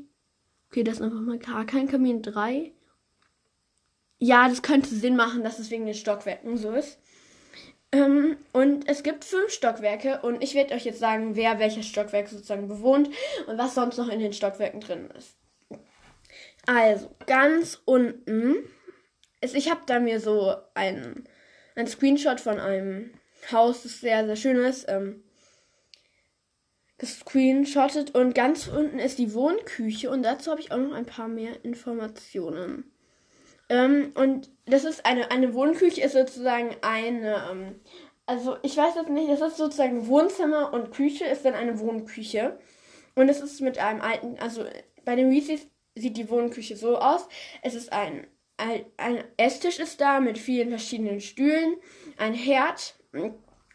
Okay, 0.69 0.85
das 0.85 0.97
ist 0.97 1.03
einfach 1.03 1.21
mal 1.21 1.39
gar 1.39 1.67
kein 1.67 1.89
Kamin. 1.89 2.23
Drei. 2.23 2.73
Ja, 4.19 4.49
das 4.49 4.63
könnte 4.63 4.95
Sinn 4.95 5.17
machen, 5.17 5.43
dass 5.43 5.59
es 5.59 5.71
wegen 5.71 5.87
den 5.87 5.95
Stockwerken 5.95 6.57
so 6.57 6.73
ist. 6.73 6.99
Ähm, 7.93 8.39
und 8.53 8.89
es 8.89 9.03
gibt 9.03 9.25
fünf 9.25 9.51
Stockwerke 9.51 10.21
und 10.23 10.43
ich 10.43 10.55
werde 10.55 10.75
euch 10.75 10.85
jetzt 10.85 10.99
sagen, 10.99 11.37
wer 11.37 11.59
welches 11.59 11.87
Stockwerk 11.87 12.29
sozusagen 12.29 12.67
bewohnt 12.67 13.11
und 13.47 13.59
was 13.59 13.75
sonst 13.75 13.99
noch 13.99 14.09
in 14.09 14.21
den 14.21 14.33
Stockwerken 14.33 14.81
drin 14.81 15.11
ist. 15.17 15.37
Also, 16.67 17.15
ganz 17.27 17.83
unten 17.85 18.69
ist, 19.41 19.55
ich 19.55 19.71
habe 19.71 19.83
da 19.87 19.99
mir 20.01 20.21
so 20.21 20.55
ein, 20.75 21.29
ein 21.75 21.87
Screenshot 21.87 22.41
von 22.41 22.59
einem 22.61 23.13
Haus, 23.51 23.83
das 23.83 24.01
sehr, 24.01 24.25
sehr 24.25 24.37
schön 24.37 24.57
ist, 24.57 24.87
ähm, 24.89 25.25
gescreenshottet 26.99 28.15
und 28.15 28.33
ganz 28.33 28.69
unten 28.69 29.01
ist 29.01 29.19
die 29.19 29.35
Wohnküche 29.35 30.09
und 30.09 30.23
dazu 30.23 30.53
habe 30.53 30.61
ich 30.61 30.71
auch 30.71 30.79
noch 30.79 30.93
ein 30.93 31.05
paar 31.05 31.27
mehr 31.27 31.65
Informationen. 31.65 32.92
Ähm, 33.69 34.13
und 34.15 34.51
das 34.67 34.85
ist 34.85 35.07
eine, 35.07 35.31
eine 35.31 35.55
Wohnküche, 35.55 36.03
ist 36.03 36.13
sozusagen 36.13 36.77
eine, 36.83 37.49
ähm, 37.51 37.81
also 38.27 38.57
ich 38.63 38.77
weiß 38.77 38.95
jetzt 38.97 39.11
nicht, 39.11 39.31
das 39.31 39.41
ist 39.41 39.57
sozusagen 39.57 40.07
Wohnzimmer 40.07 40.73
und 40.73 40.93
Küche 40.93 41.25
ist 41.25 41.45
dann 41.45 41.55
eine 41.55 41.79
Wohnküche. 41.79 42.59
Und 43.15 43.29
es 43.29 43.41
ist 43.41 43.61
mit 43.61 43.79
einem 43.79 44.01
alten, 44.01 44.39
also 44.39 44.65
bei 45.05 45.17
den 45.17 45.31
Weasleys 45.31 45.67
sieht 45.95 46.17
die 46.17 46.31
Wohnküche 46.31 46.77
so 46.77 46.99
aus. 46.99 47.29
Es 47.63 47.75
ist 47.75 47.93
ein, 47.93 48.27
ein 48.57 49.25
Esstisch 49.37 49.79
ist 49.79 50.01
da 50.01 50.21
mit 50.21 50.39
vielen 50.39 50.71
verschiedenen 50.71 51.21
Stühlen, 51.21 51.77
ein 52.17 52.35
Herd, 52.35 52.97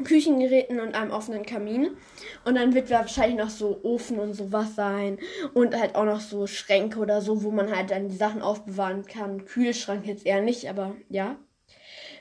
Küchengeräten 0.04 0.80
und 0.80 0.96
einem 0.96 1.12
offenen 1.12 1.46
Kamin. 1.46 1.98
Und 2.46 2.56
dann 2.56 2.74
wird 2.74 2.90
wahrscheinlich 2.90 3.38
noch 3.38 3.50
so 3.50 3.80
Ofen 3.84 4.20
und 4.20 4.34
sowas 4.34 4.76
sein. 4.76 5.18
Und 5.54 5.76
halt 5.80 5.96
auch 5.96 6.06
noch 6.06 6.20
so 6.20 6.48
Schränke 6.48 7.00
oder 7.00 7.22
so, 7.22 7.44
wo 7.44 7.52
man 7.52 7.76
halt 7.76 7.92
dann 7.92 8.10
die 8.10 8.16
Sachen 8.16 8.42
aufbewahren 8.42 9.06
kann. 9.06 9.46
Kühlschrank 9.46 10.06
jetzt 10.06 10.26
eher 10.26 10.42
nicht, 10.42 10.70
aber 10.70 10.96
ja. 11.10 11.38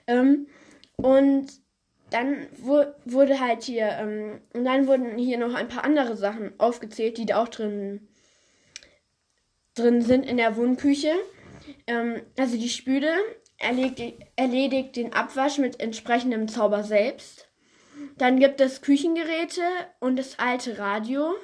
Ähm, 0.06 0.46
und 0.96 1.48
dann 2.10 2.46
wurde 2.56 3.40
halt 3.40 3.64
hier, 3.64 3.88
ähm, 3.88 4.40
und 4.54 4.64
dann 4.64 4.86
wurden 4.86 5.18
hier 5.18 5.38
noch 5.38 5.54
ein 5.54 5.68
paar 5.68 5.84
andere 5.84 6.16
Sachen 6.16 6.52
aufgezählt, 6.58 7.18
die 7.18 7.26
da 7.26 7.42
auch 7.42 7.48
drin, 7.48 8.08
drin 9.74 10.02
sind 10.02 10.24
in 10.24 10.36
der 10.36 10.56
Wohnküche. 10.56 11.12
Ähm, 11.86 12.22
also 12.38 12.56
die 12.56 12.68
Spüle 12.68 13.12
erledigt, 13.58 14.18
erledigt 14.36 14.96
den 14.96 15.12
Abwasch 15.12 15.58
mit 15.58 15.80
entsprechendem 15.80 16.48
Zauber 16.48 16.84
selbst. 16.84 17.45
Dann 18.18 18.38
gibt 18.40 18.60
es 18.60 18.80
Küchengeräte 18.80 19.62
und 20.00 20.16
das 20.16 20.38
alte 20.38 20.78
Radio. 20.78 21.34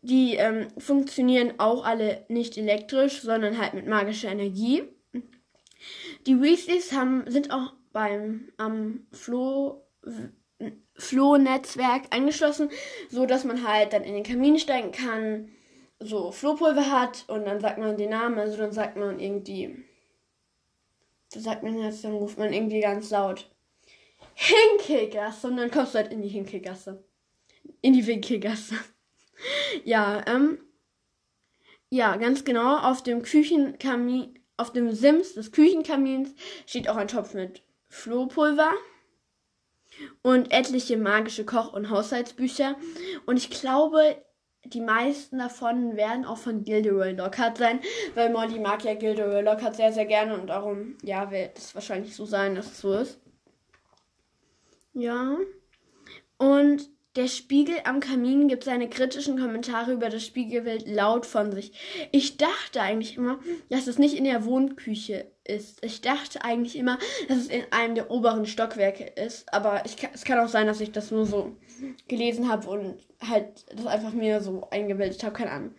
Die 0.00 0.36
ähm, 0.36 0.68
funktionieren 0.78 1.54
auch 1.58 1.84
alle 1.84 2.24
nicht 2.28 2.56
elektrisch, 2.56 3.20
sondern 3.22 3.58
halt 3.58 3.74
mit 3.74 3.86
magischer 3.86 4.30
Energie. 4.30 4.84
Die 6.26 6.40
Weasleys 6.40 6.92
haben, 6.92 7.24
sind 7.30 7.50
auch 7.50 7.74
beim 7.92 8.50
am 8.56 9.06
Floh 9.12 9.82
Floh-Netzwerk 10.96 12.14
angeschlossen, 12.14 12.70
so 13.08 13.26
dass 13.26 13.44
man 13.44 13.66
halt 13.66 13.92
dann 13.92 14.04
in 14.04 14.14
den 14.14 14.22
Kamin 14.22 14.58
steigen 14.58 14.92
kann, 14.92 15.48
so 15.98 16.30
Flohpulver 16.30 16.90
hat 16.90 17.24
und 17.28 17.44
dann 17.46 17.60
sagt 17.60 17.78
man 17.78 17.96
den 17.96 18.10
Namen, 18.10 18.38
also 18.38 18.56
dann 18.56 18.72
sagt 18.72 18.96
man 18.96 19.18
irgendwie, 19.18 19.84
da 21.32 21.40
sagt 21.40 21.62
man 21.64 21.78
jetzt, 21.78 22.04
dann 22.04 22.12
ruft 22.12 22.38
man 22.38 22.52
irgendwie 22.52 22.80
ganz 22.80 23.10
laut 23.10 23.53
Hinkelgasse 24.34 25.46
und 25.46 25.56
dann 25.56 25.70
kommst 25.70 25.94
du 25.94 25.98
halt 25.98 26.12
in 26.12 26.22
die 26.22 26.28
Hinkelgasse. 26.28 27.04
In 27.80 27.92
die 27.92 28.06
Winkelgasse. 28.06 28.76
ja, 29.84 30.22
ähm, 30.26 30.58
ja, 31.90 32.16
ganz 32.16 32.44
genau, 32.44 32.78
auf 32.78 33.02
dem 33.02 33.22
Küchenkamin, 33.22 34.38
auf 34.56 34.72
dem 34.72 34.92
Sims 34.92 35.34
des 35.34 35.52
Küchenkamins 35.52 36.34
steht 36.66 36.88
auch 36.88 36.96
ein 36.96 37.08
Topf 37.08 37.34
mit 37.34 37.62
Flohpulver 37.88 38.72
und 40.22 40.52
etliche 40.52 40.96
magische 40.96 41.44
Koch- 41.44 41.72
und 41.72 41.90
Haushaltsbücher. 41.90 42.76
Und 43.26 43.36
ich 43.36 43.50
glaube, 43.50 44.16
die 44.64 44.80
meisten 44.80 45.38
davon 45.38 45.96
werden 45.96 46.24
auch 46.24 46.38
von 46.38 46.64
Gilderoy 46.64 47.12
Lockhart 47.12 47.58
sein, 47.58 47.80
weil 48.14 48.32
Molly 48.32 48.58
mag 48.58 48.82
ja 48.84 48.94
Gilderoy 48.94 49.42
Lockhart 49.42 49.76
sehr, 49.76 49.92
sehr 49.92 50.06
gerne 50.06 50.34
und 50.34 50.48
darum, 50.48 50.96
ja, 51.02 51.30
wird 51.30 51.58
es 51.58 51.74
wahrscheinlich 51.74 52.16
so 52.16 52.24
sein, 52.24 52.54
dass 52.54 52.66
es 52.66 52.80
so 52.80 52.94
ist. 52.94 53.20
Ja. 54.94 55.36
Und 56.38 56.88
der 57.16 57.28
Spiegel 57.28 57.76
am 57.84 58.00
Kamin 58.00 58.48
gibt 58.48 58.64
seine 58.64 58.88
kritischen 58.88 59.38
Kommentare 59.38 59.92
über 59.92 60.08
das 60.08 60.24
Spiegelbild 60.24 60.88
laut 60.88 61.26
von 61.26 61.52
sich. 61.52 61.72
Ich 62.10 62.38
dachte 62.38 62.80
eigentlich 62.80 63.16
immer, 63.16 63.38
dass 63.68 63.86
es 63.86 63.98
nicht 63.98 64.16
in 64.16 64.24
der 64.24 64.44
Wohnküche 64.44 65.30
ist. 65.44 65.84
Ich 65.84 66.00
dachte 66.00 66.42
eigentlich 66.44 66.76
immer, 66.76 66.98
dass 67.28 67.38
es 67.38 67.46
in 67.48 67.62
einem 67.70 67.94
der 67.94 68.10
oberen 68.10 68.46
Stockwerke 68.46 69.04
ist. 69.04 69.52
Aber 69.54 69.86
ich, 69.86 69.96
es 70.12 70.24
kann 70.24 70.40
auch 70.40 70.48
sein, 70.48 70.66
dass 70.66 70.80
ich 70.80 70.90
das 70.90 71.12
nur 71.12 71.24
so 71.24 71.56
gelesen 72.08 72.48
habe 72.48 72.68
und 72.68 72.96
halt 73.20 73.64
das 73.72 73.86
einfach 73.86 74.12
mir 74.12 74.40
so 74.40 74.66
eingebildet 74.70 75.22
habe. 75.22 75.34
Keine 75.34 75.52
Ahnung. 75.52 75.74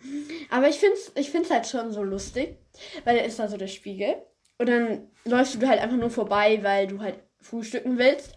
Aber 0.48 0.68
ich 0.68 0.76
finde 0.76 0.94
es 0.94 1.12
ich 1.16 1.30
find's 1.30 1.50
halt 1.50 1.66
schon 1.66 1.92
so 1.92 2.02
lustig, 2.02 2.56
weil 3.04 3.18
da 3.18 3.24
ist 3.24 3.38
da 3.38 3.48
so 3.48 3.58
der 3.58 3.66
Spiegel. 3.66 4.14
Und 4.58 4.70
dann 4.70 5.08
läufst 5.26 5.60
du 5.60 5.68
halt 5.68 5.82
einfach 5.82 5.98
nur 5.98 6.08
vorbei, 6.08 6.60
weil 6.62 6.86
du 6.86 7.00
halt 7.00 7.16
frühstücken 7.42 7.98
willst 7.98 8.34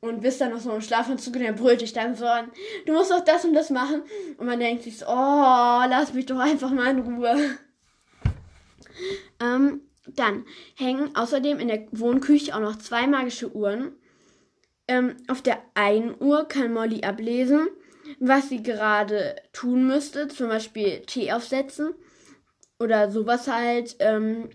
und 0.00 0.22
bist 0.22 0.40
dann 0.40 0.50
noch 0.50 0.60
so 0.60 0.72
im 0.72 0.80
Schlafanzug 0.80 1.36
und 1.36 1.42
er 1.42 1.52
brüllt 1.52 1.82
dich 1.82 1.92
dann 1.92 2.14
so 2.14 2.26
an, 2.26 2.50
du 2.86 2.92
musst 2.92 3.10
doch 3.10 3.24
das 3.24 3.44
und 3.44 3.54
das 3.54 3.70
machen. 3.70 4.02
Und 4.38 4.46
man 4.46 4.58
denkt 4.58 4.82
sich 4.82 4.98
so, 4.98 5.06
oh, 5.06 5.82
lass 5.88 6.14
mich 6.14 6.26
doch 6.26 6.38
einfach 6.38 6.70
mal 6.70 6.90
in 6.90 7.00
Ruhe. 7.00 7.36
Ähm, 9.42 9.80
dann 10.06 10.44
hängen 10.76 11.16
außerdem 11.16 11.58
in 11.58 11.68
der 11.68 11.86
Wohnküche 11.92 12.54
auch 12.54 12.60
noch 12.60 12.76
zwei 12.76 13.06
magische 13.06 13.54
Uhren. 13.54 13.92
Ähm, 14.86 15.16
auf 15.28 15.40
der 15.40 15.62
einen 15.72 16.14
Uhr 16.20 16.46
kann 16.46 16.74
Molly 16.74 17.02
ablesen, 17.02 17.68
was 18.18 18.50
sie 18.50 18.62
gerade 18.62 19.36
tun 19.54 19.86
müsste, 19.86 20.28
zum 20.28 20.48
Beispiel 20.48 21.00
Tee 21.06 21.32
aufsetzen 21.32 21.94
oder 22.78 23.10
sowas 23.10 23.48
halt. 23.48 23.96
Ähm, 24.00 24.50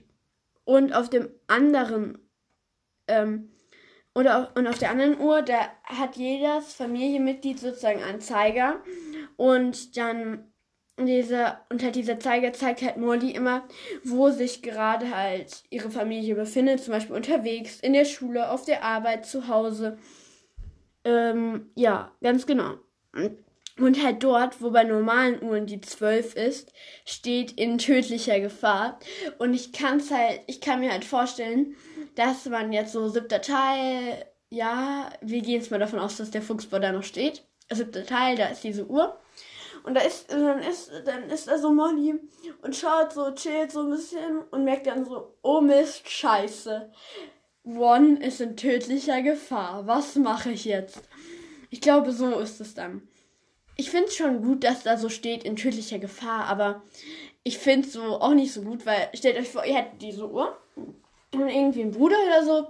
und 0.64 0.94
auf 0.94 1.10
dem 1.10 1.30
anderen 1.48 2.20
ähm, 3.08 3.52
und 4.16 4.30
auf, 4.30 4.48
und 4.56 4.66
auf 4.66 4.80
der 4.80 4.92
anderen 4.92 5.20
Uhr, 5.20 5.42
da 5.42 5.68
hat 5.84 6.16
jedes 6.16 6.74
Familienmitglied 6.74 7.60
sozusagen 7.60 8.02
einen 8.02 8.22
Zeiger. 8.22 8.82
Und 9.36 9.98
dann 9.98 10.54
dieser, 10.98 11.66
und 11.70 11.84
halt 11.84 11.96
dieser 11.96 12.18
Zeiger 12.18 12.54
zeigt 12.54 12.82
halt 12.82 12.96
Molly 12.96 13.32
immer, 13.32 13.68
wo 14.06 14.30
sich 14.30 14.62
gerade 14.62 15.14
halt 15.14 15.64
ihre 15.70 15.92
Familie 15.92 16.36
befindet. 16.36 16.80
Zum 16.80 16.94
Beispiel 16.94 17.14
unterwegs, 17.14 17.82
in 17.82 17.92
der 17.92 18.06
Schule, 18.06 18.50
auf 18.50 18.64
der 18.64 18.84
Arbeit, 18.84 19.26
zu 19.26 19.50
Hause. 19.50 19.98
Ähm, 21.04 21.72
ja, 21.76 22.14
ganz 22.24 22.46
genau. 22.46 22.76
Und 23.78 24.02
halt 24.02 24.24
dort, 24.24 24.62
wo 24.62 24.72
bei 24.72 24.86
normalen 24.86 25.44
Uhren 25.44 25.66
die 25.66 25.82
12 25.82 26.36
ist, 26.36 26.72
steht 27.04 27.52
in 27.60 27.78
tödlicher 27.78 28.40
Gefahr. 28.40 28.98
Und 29.40 29.54
ich 29.54 29.74
kann's 29.74 30.10
halt, 30.10 30.40
ich 30.48 30.62
kann 30.62 30.80
mir 30.80 30.94
halt 30.94 31.04
vorstellen, 31.04 31.76
dass 32.16 32.46
man 32.46 32.74
jetzt 32.74 32.94
so 32.94 33.08
siebter 33.10 33.42
Teil, 33.42 34.26
ja, 34.50 35.10
wir 35.22 35.42
gehen 35.42 35.60
jetzt 35.60 35.72
mal 35.72 35.80
davon 35.80 36.00
aus, 36.00 36.18
dass 36.18 36.32
der 36.32 36.42
Fuchsbau 36.42 36.80
da 36.80 36.92
noch 36.92 37.04
steht. 37.04 37.44
Siebter 37.70 38.06
Teil, 38.06 38.36
da 38.36 38.48
ist 38.48 38.64
diese 38.64 38.86
Uhr. 38.88 39.18
Und 39.84 39.94
da 39.94 40.02
ist, 40.02 40.32
dann 40.32 40.60
ist, 40.60 40.92
dann 41.06 41.30
ist 41.30 41.48
da 41.48 41.60
so 41.60 41.72
Molly 41.72 42.16
und 42.64 42.76
schaut 42.76 43.14
so, 43.14 43.32
chillt 43.32 43.72
so 43.72 43.82
ein 43.82 43.92
bisschen 43.92 44.40
und 44.50 44.64
merkt 44.64 44.88
dann 44.88 45.06
so, 45.06 45.38
oh 45.44 45.62
Mist, 45.62 46.10
scheiße. 46.10 46.92
One 47.64 48.24
ist 48.24 48.42
in 48.42 48.58
tödlicher 48.58 49.22
Gefahr. 49.22 49.86
Was 49.86 50.16
mache 50.16 50.52
ich 50.52 50.66
jetzt? 50.66 51.02
Ich 51.70 51.82
glaube, 51.82 52.12
so 52.12 52.40
ist 52.40 52.62
es 52.62 52.74
dann. 52.74 53.08
Ich 53.76 53.92
finde 53.92 54.08
es 54.08 54.16
schon 54.16 54.42
gut, 54.42 54.64
dass 54.64 54.84
da 54.84 54.98
so 54.98 55.10
steht, 55.10 55.44
in 55.44 55.56
tödlicher 55.56 56.00
Gefahr, 56.00 56.46
aber 56.46 56.84
ich 57.44 57.58
finde 57.58 57.88
es 57.88 57.94
so 57.94 58.02
auch 58.02 58.34
nicht 58.34 58.54
so 58.54 58.62
gut, 58.62 58.86
weil 58.86 59.10
stellt 59.14 59.38
euch 59.38 59.50
vor, 59.50 59.66
ihr 59.66 59.76
hättet 59.76 60.02
diese 60.02 60.28
Uhr 60.28 60.58
und 61.42 61.50
irgendwie 61.50 61.82
ein 61.82 61.92
Bruder 61.92 62.18
oder 62.28 62.44
so. 62.44 62.68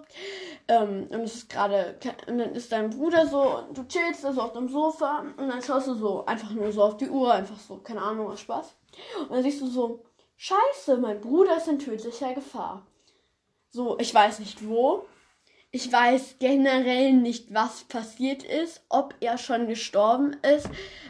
Ähm, 0.67 1.07
und 1.11 1.21
es 1.21 1.35
ist 1.35 1.49
gerade, 1.49 1.97
und 2.27 2.37
dann 2.39 2.53
ist 2.53 2.71
dein 2.71 2.89
Bruder 2.89 3.27
so, 3.27 3.59
und 3.59 3.77
du 3.77 3.83
chillst 3.87 4.23
da 4.23 4.29
auf 4.29 4.53
dem 4.53 4.67
Sofa 4.67 5.23
und 5.37 5.47
dann 5.47 5.61
schaust 5.61 5.87
du 5.87 5.93
so 5.93 6.25
einfach 6.25 6.51
nur 6.51 6.71
so 6.71 6.83
auf 6.83 6.97
die 6.97 7.09
Uhr, 7.09 7.33
einfach 7.33 7.59
so, 7.59 7.77
keine 7.77 8.01
Ahnung, 8.01 8.29
was 8.29 8.39
Spaß. 8.39 8.75
Und 9.21 9.31
dann 9.31 9.43
siehst 9.43 9.61
du 9.61 9.67
so, 9.67 10.03
Scheiße, 10.37 10.97
mein 10.97 11.21
Bruder 11.21 11.57
ist 11.57 11.67
in 11.67 11.79
tödlicher 11.79 12.33
Gefahr. 12.33 12.85
So, 13.69 13.97
ich 13.99 14.13
weiß 14.13 14.39
nicht 14.39 14.67
wo. 14.67 15.05
Ich 15.71 15.91
weiß 15.91 16.37
generell 16.39 17.13
nicht, 17.13 17.53
was 17.53 17.83
passiert 17.83 18.43
ist, 18.43 18.85
ob 18.89 19.13
er 19.19 19.37
schon 19.37 19.67
gestorben 19.67 20.37
ist, 20.55 20.69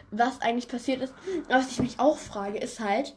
was 0.10 0.42
eigentlich 0.42 0.68
passiert 0.68 1.02
ist. 1.02 1.14
Was 1.48 1.72
ich 1.72 1.80
mich 1.80 2.00
auch 2.00 2.18
frage, 2.18 2.58
ist 2.58 2.80
halt, 2.80 3.16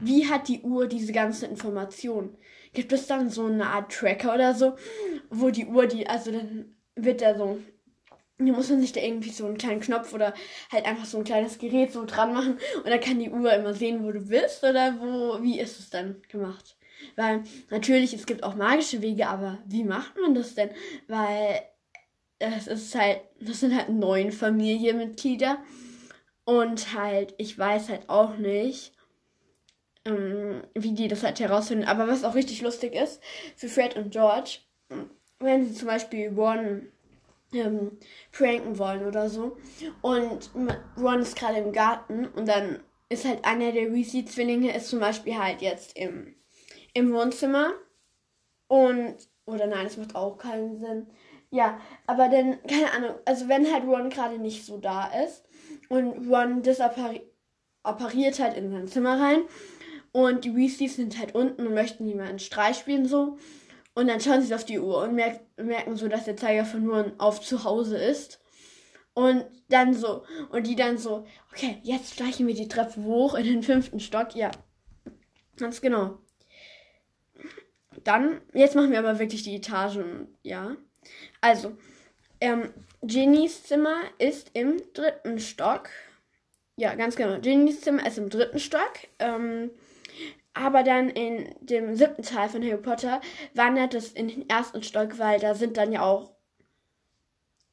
wie 0.00 0.28
hat 0.28 0.48
die 0.48 0.62
Uhr 0.62 0.86
diese 0.86 1.12
ganze 1.12 1.46
Information? 1.46 2.36
Gibt 2.72 2.92
es 2.92 3.06
dann 3.06 3.30
so 3.30 3.46
eine 3.46 3.66
Art 3.66 3.92
Tracker 3.92 4.34
oder 4.34 4.54
so, 4.54 4.76
wo 5.30 5.50
die 5.50 5.66
Uhr, 5.66 5.86
die, 5.86 6.06
also 6.06 6.30
dann 6.30 6.76
wird 6.94 7.22
da 7.22 7.36
so, 7.36 7.58
hier 8.38 8.52
muss 8.52 8.70
man 8.70 8.80
sich 8.80 8.92
da 8.92 9.00
irgendwie 9.00 9.30
so 9.30 9.46
einen 9.46 9.58
kleinen 9.58 9.80
Knopf 9.80 10.12
oder 10.12 10.34
halt 10.70 10.86
einfach 10.86 11.04
so 11.04 11.18
ein 11.18 11.24
kleines 11.24 11.58
Gerät 11.58 11.92
so 11.92 12.04
dran 12.04 12.32
machen 12.32 12.58
und 12.76 12.86
dann 12.86 13.00
kann 13.00 13.18
die 13.18 13.30
Uhr 13.30 13.52
immer 13.52 13.74
sehen, 13.74 14.04
wo 14.04 14.12
du 14.12 14.20
bist 14.20 14.62
oder 14.62 14.96
wo, 15.00 15.42
wie 15.42 15.58
ist 15.58 15.80
es 15.80 15.90
dann 15.90 16.22
gemacht? 16.28 16.76
Weil 17.16 17.42
natürlich, 17.70 18.12
es 18.14 18.26
gibt 18.26 18.42
auch 18.42 18.54
magische 18.54 19.02
Wege, 19.02 19.28
aber 19.28 19.58
wie 19.66 19.84
macht 19.84 20.16
man 20.20 20.34
das 20.34 20.54
denn? 20.54 20.70
Weil 21.06 21.62
das 22.38 22.66
ist 22.66 22.94
halt, 22.94 23.20
das 23.40 23.60
sind 23.60 23.76
halt 23.76 23.88
neun 23.88 24.30
Familienmitglieder 24.30 25.58
und 26.44 26.94
halt, 26.94 27.34
ich 27.38 27.58
weiß 27.58 27.88
halt 27.88 28.08
auch 28.08 28.36
nicht, 28.36 28.92
ähm, 30.08 30.62
wie 30.74 30.92
die 30.92 31.08
das 31.08 31.22
halt 31.22 31.40
herausfinden. 31.40 31.84
Aber 31.84 32.08
was 32.08 32.24
auch 32.24 32.34
richtig 32.34 32.62
lustig 32.62 32.94
ist, 32.94 33.22
für 33.56 33.68
Fred 33.68 33.96
und 33.96 34.10
George, 34.10 34.58
wenn 35.38 35.64
sie 35.64 35.74
zum 35.74 35.88
Beispiel 35.88 36.32
Ron 36.34 36.88
ähm, 37.52 37.98
pranken 38.32 38.78
wollen 38.78 39.06
oder 39.06 39.28
so 39.28 39.56
und 40.02 40.50
Ron 40.98 41.20
ist 41.20 41.36
gerade 41.36 41.58
im 41.58 41.72
Garten 41.72 42.26
und 42.26 42.46
dann 42.46 42.80
ist 43.08 43.24
halt 43.24 43.44
einer 43.44 43.72
der 43.72 43.92
Weasley-Zwillinge 43.92 44.76
ist 44.76 44.88
zum 44.88 45.00
Beispiel 45.00 45.38
halt 45.38 45.62
jetzt 45.62 45.96
im, 45.96 46.34
im 46.92 47.12
Wohnzimmer 47.12 47.72
und 48.68 49.16
oder 49.46 49.66
nein, 49.66 49.84
das 49.84 49.96
macht 49.96 50.14
auch 50.14 50.36
keinen 50.36 50.78
Sinn. 50.78 51.06
Ja, 51.50 51.80
aber 52.06 52.28
dann, 52.28 52.62
keine 52.64 52.92
Ahnung, 52.92 53.14
also 53.24 53.48
wenn 53.48 53.72
halt 53.72 53.84
Ron 53.84 54.10
gerade 54.10 54.38
nicht 54.38 54.66
so 54.66 54.76
da 54.76 55.06
ist 55.24 55.48
und 55.88 56.30
Ron 56.30 56.62
disappariert 56.62 58.38
halt 58.38 58.58
in 58.58 58.70
sein 58.70 58.88
Zimmer 58.88 59.18
rein 59.18 59.40
Und 60.12 60.44
die 60.44 60.54
Weasleys 60.54 60.96
sind 60.96 61.18
halt 61.18 61.34
unten 61.34 61.66
und 61.66 61.74
möchten 61.74 62.04
niemanden 62.04 62.38
Streich 62.38 62.78
spielen 62.78 63.06
so. 63.06 63.38
Und 63.94 64.08
dann 64.08 64.20
schauen 64.20 64.42
sie 64.42 64.54
auf 64.54 64.64
die 64.64 64.78
Uhr 64.78 65.02
und 65.02 65.14
merk 65.14 65.40
merken 65.56 65.96
so, 65.96 66.08
dass 66.08 66.24
der 66.24 66.36
Zeiger 66.36 66.64
von 66.64 66.84
nur 66.84 67.12
auf 67.18 67.40
zu 67.40 67.64
Hause 67.64 67.98
ist. 67.98 68.40
Und 69.12 69.44
dann 69.68 69.94
so, 69.94 70.24
und 70.50 70.68
die 70.68 70.76
dann 70.76 70.98
so, 70.98 71.26
okay, 71.50 71.80
jetzt 71.82 72.14
streichen 72.14 72.46
wir 72.46 72.54
die 72.54 72.68
Treppe 72.68 73.02
hoch 73.02 73.34
in 73.34 73.44
den 73.44 73.62
fünften 73.64 73.98
Stock. 73.98 74.36
Ja, 74.36 74.52
ganz 75.56 75.80
genau. 75.80 76.18
Dann, 78.04 78.40
jetzt 78.54 78.76
machen 78.76 78.92
wir 78.92 79.00
aber 79.00 79.18
wirklich 79.18 79.42
die 79.42 79.56
Etagen, 79.56 80.28
ja. 80.42 80.76
Also, 81.40 81.76
ähm, 82.40 82.72
Genies 83.02 83.64
Zimmer 83.64 83.96
ist 84.18 84.50
im 84.54 84.80
dritten 84.92 85.40
Stock. 85.40 85.90
Ja, 86.76 86.94
ganz 86.94 87.16
genau. 87.16 87.40
Genies 87.40 87.80
Zimmer 87.80 88.06
ist 88.06 88.18
im 88.18 88.30
dritten 88.30 88.60
Stock. 88.60 88.92
Ähm, 89.18 89.70
aber 90.58 90.82
dann 90.82 91.08
in 91.08 91.54
dem 91.60 91.94
siebten 91.94 92.22
Teil 92.22 92.48
von 92.48 92.62
Harry 92.62 92.76
Potter 92.76 93.20
wandert 93.54 93.94
es 93.94 94.12
in 94.12 94.28
den 94.28 94.48
ersten 94.48 94.82
Stock, 94.82 95.18
weil 95.18 95.38
da 95.38 95.54
sind 95.54 95.76
dann 95.76 95.92
ja 95.92 96.02
auch, 96.02 96.32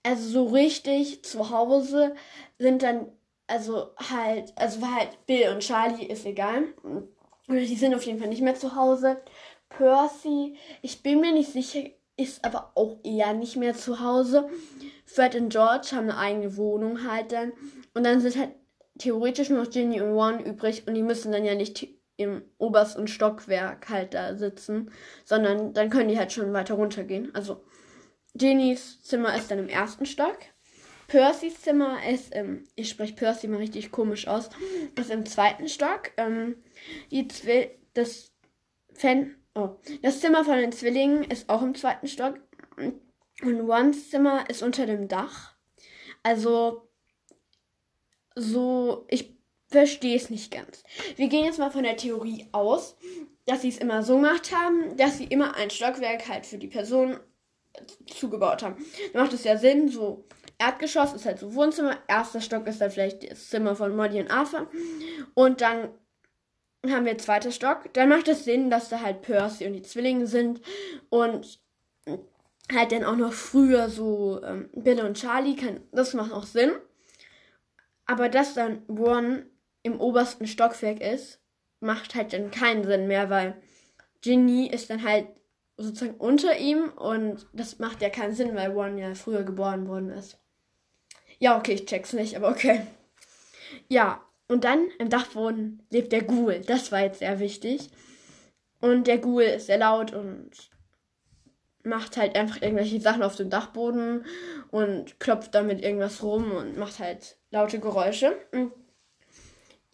also 0.04 0.30
so 0.30 0.46
richtig 0.54 1.24
zu 1.24 1.50
Hause 1.50 2.14
sind 2.60 2.84
dann, 2.84 3.12
also 3.48 3.90
halt, 3.98 4.54
also 4.56 4.86
halt 4.88 5.26
Bill 5.26 5.50
und 5.50 5.62
Charlie 5.62 6.06
ist 6.06 6.26
egal. 6.26 6.66
Oder 7.48 7.60
die 7.60 7.76
sind 7.76 7.96
auf 7.96 8.04
jeden 8.04 8.20
Fall 8.20 8.30
nicht 8.30 8.42
mehr 8.42 8.56
zu 8.56 8.76
Hause. 8.76 9.22
Percy, 9.70 10.56
ich 10.82 11.02
bin 11.02 11.22
mir 11.22 11.34
nicht 11.34 11.52
sicher, 11.52 11.82
ist 12.18 12.46
aber 12.46 12.72
auch 12.76 12.98
eher 13.04 13.34
nicht 13.34 13.56
mehr 13.56 13.74
zu 13.74 14.00
Hause. 14.00 14.48
Fred 15.06 15.36
und 15.36 15.50
George 15.50 15.90
haben 15.92 16.10
eine 16.10 16.18
eigene 16.18 16.56
Wohnung 16.56 17.10
halt 17.10 17.32
dann. 17.32 17.52
Und 17.94 18.04
dann 18.04 18.22
sind 18.22 18.38
halt 18.38 18.52
theoretisch 19.00 19.50
nur 19.50 19.64
noch 19.64 19.72
Ginny 19.72 20.02
und 20.02 20.14
Ron 20.14 20.40
übrig 20.40 20.88
und 20.88 20.94
die 20.94 21.04
müssen 21.04 21.32
dann 21.32 21.46
ja 21.46 21.56
nicht 21.56 21.88
im 22.18 22.44
obersten 22.58 23.08
Stockwerk 23.08 23.90
halt 23.90 24.14
da 24.14 24.36
sitzen, 24.36 24.92
sondern 25.24 25.74
dann 25.74 25.90
können 25.90 26.10
die 26.10 26.18
halt 26.18 26.32
schon 26.32 26.54
weiter 26.54 26.76
runtergehen. 26.76 27.34
Also 27.36 27.64
Ginnys 28.36 29.02
Zimmer 29.02 29.36
ist 29.36 29.52
dann 29.52 29.60
im 29.60 29.70
ersten 29.70 30.06
Stock. 30.06 30.38
Percys 31.08 31.62
Zimmer 31.62 32.00
ist 32.08 32.34
im, 32.34 32.64
ich 32.76 32.90
spreche 32.90 33.14
Percy 33.14 33.48
mal 33.48 33.58
richtig 33.58 33.92
komisch 33.92 34.28
aus, 34.28 34.50
ist 35.00 35.12
im 35.12 35.26
zweiten 35.26 35.68
Stock. 35.68 36.12
Ähm, 36.18 36.56
die 37.12 37.28
Zwi 37.28 37.70
das 37.94 38.32
Fan, 38.94 39.36
oh, 39.54 39.76
das 40.02 40.20
Zimmer 40.20 40.44
von 40.44 40.58
den 40.58 40.72
Zwillingen 40.72 41.24
ist 41.24 41.50
auch 41.50 41.62
im 41.62 41.76
zweiten 41.76 42.08
Stock. 42.08 42.40
Und 42.78 43.60
Rons 43.60 44.10
Zimmer 44.10 44.50
ist 44.50 44.64
unter 44.64 44.86
dem 44.86 45.08
Dach. 45.08 45.56
Also, 46.24 46.90
so, 48.36 49.06
ich 49.10 49.35
verstehe 49.68 50.16
es 50.16 50.30
nicht 50.30 50.52
ganz. 50.52 50.84
Wir 51.16 51.28
gehen 51.28 51.46
jetzt 51.46 51.60
mal 51.60 51.72
von 51.72 51.84
der 51.84 51.98
Theorie 51.98 52.48
aus, 52.52 52.96
dass 53.46 53.62
sie 53.62 53.70
es 53.70 53.78
immer 53.78 54.04
so 54.04 54.16
gemacht 54.16 54.56
haben, 54.56 54.96
dass 54.98 55.18
sie 55.18 55.26
immer 55.26 55.56
ein 55.56 55.70
Stockwerk 55.70 56.28
halt 56.28 56.46
für 56.46 56.58
die 56.58 56.68
Person 56.68 57.20
zugebaut 58.08 58.64
haben. 58.64 58.84
Da 59.14 59.22
macht 59.22 59.34
es 59.34 59.44
ja 59.44 59.58
Sinn, 59.58 59.90
so 59.90 60.26
Erdgeschoss 60.58 61.14
ist 61.14 61.26
halt 61.26 61.40
so 61.40 61.54
Wohnzimmer, 61.54 61.98
erster 62.08 62.42
Stock 62.42 62.66
ist 62.68 62.80
dann 62.80 62.92
vielleicht 62.92 63.30
das 63.30 63.50
Zimmer 63.50 63.76
von 63.76 63.96
Molly 63.96 64.22
und 64.22 64.32
Arthur 64.32 64.70
und 65.34 65.62
dann 65.62 65.90
haben 66.88 67.06
wir 67.06 67.18
zweiter 67.18 67.52
Stock. 67.52 67.94
Dann 67.94 68.10
macht 68.10 68.28
es 68.28 68.46
Sinn, 68.46 68.70
dass 68.70 68.90
da 68.90 69.02
halt 69.02 69.22
Percy 69.22 69.66
und 69.66 69.74
die 69.74 69.82
Zwillinge 69.82 70.28
sind 70.28 70.62
und 71.10 71.60
halt 72.74 72.92
dann 72.92 73.04
auch 73.04 73.16
noch 73.16 73.34
früher 73.34 73.90
so 73.90 74.42
ähm, 74.44 74.70
Bill 74.74 75.02
und 75.02 75.18
Charlie. 75.18 75.56
Kann, 75.56 75.82
das 75.92 76.14
macht 76.14 76.32
auch 76.32 76.46
Sinn. 76.46 76.72
Aber 78.06 78.30
dass 78.30 78.54
dann 78.54 78.84
Ron 78.88 79.46
im 79.86 80.02
obersten 80.02 80.48
Stockwerk 80.48 81.00
ist, 81.00 81.40
macht 81.80 82.16
halt 82.16 82.34
dann 82.34 82.50
keinen 82.50 82.84
Sinn 82.84 83.06
mehr, 83.08 83.30
weil 83.30 83.56
Ginny 84.22 84.66
ist 84.68 84.90
dann 84.90 85.04
halt 85.04 85.28
sozusagen 85.78 86.16
unter 86.16 86.58
ihm 86.58 86.90
und 86.90 87.46
das 87.54 87.78
macht 87.78 88.02
ja 88.02 88.10
keinen 88.10 88.34
Sinn, 88.34 88.56
weil 88.56 88.72
Ron 88.72 88.98
ja 88.98 89.14
früher 89.14 89.44
geboren 89.44 89.88
worden 89.88 90.10
ist. 90.10 90.40
Ja, 91.38 91.56
okay, 91.56 91.74
ich 91.74 91.86
check's 91.86 92.14
nicht, 92.14 92.36
aber 92.36 92.50
okay. 92.50 92.82
Ja, 93.88 94.24
und 94.48 94.64
dann 94.64 94.88
im 94.98 95.10
Dachboden 95.10 95.84
lebt 95.92 96.12
der 96.12 96.24
Ghoul. 96.24 96.62
Das 96.62 96.92
war 96.92 97.02
jetzt 97.02 97.20
sehr 97.20 97.40
wichtig. 97.40 97.92
Und 98.82 99.06
der 99.06 99.20
Ghoul 99.20 99.44
ist 99.44 99.68
sehr 99.68 99.78
laut 99.78 100.14
und 100.14 100.50
macht 101.84 102.18
halt 102.18 102.36
einfach 102.36 102.60
irgendwelche 102.60 103.00
Sachen 103.00 103.22
auf 103.22 103.36
dem 103.36 103.52
Dachboden 103.52 104.26
und 104.72 105.20
klopft 105.20 105.54
damit 105.54 105.84
irgendwas 105.84 106.24
rum 106.24 106.52
und 106.54 106.76
macht 106.76 106.98
halt 106.98 107.38
laute 107.52 107.80
Geräusche. 107.80 108.36
Und 108.52 108.72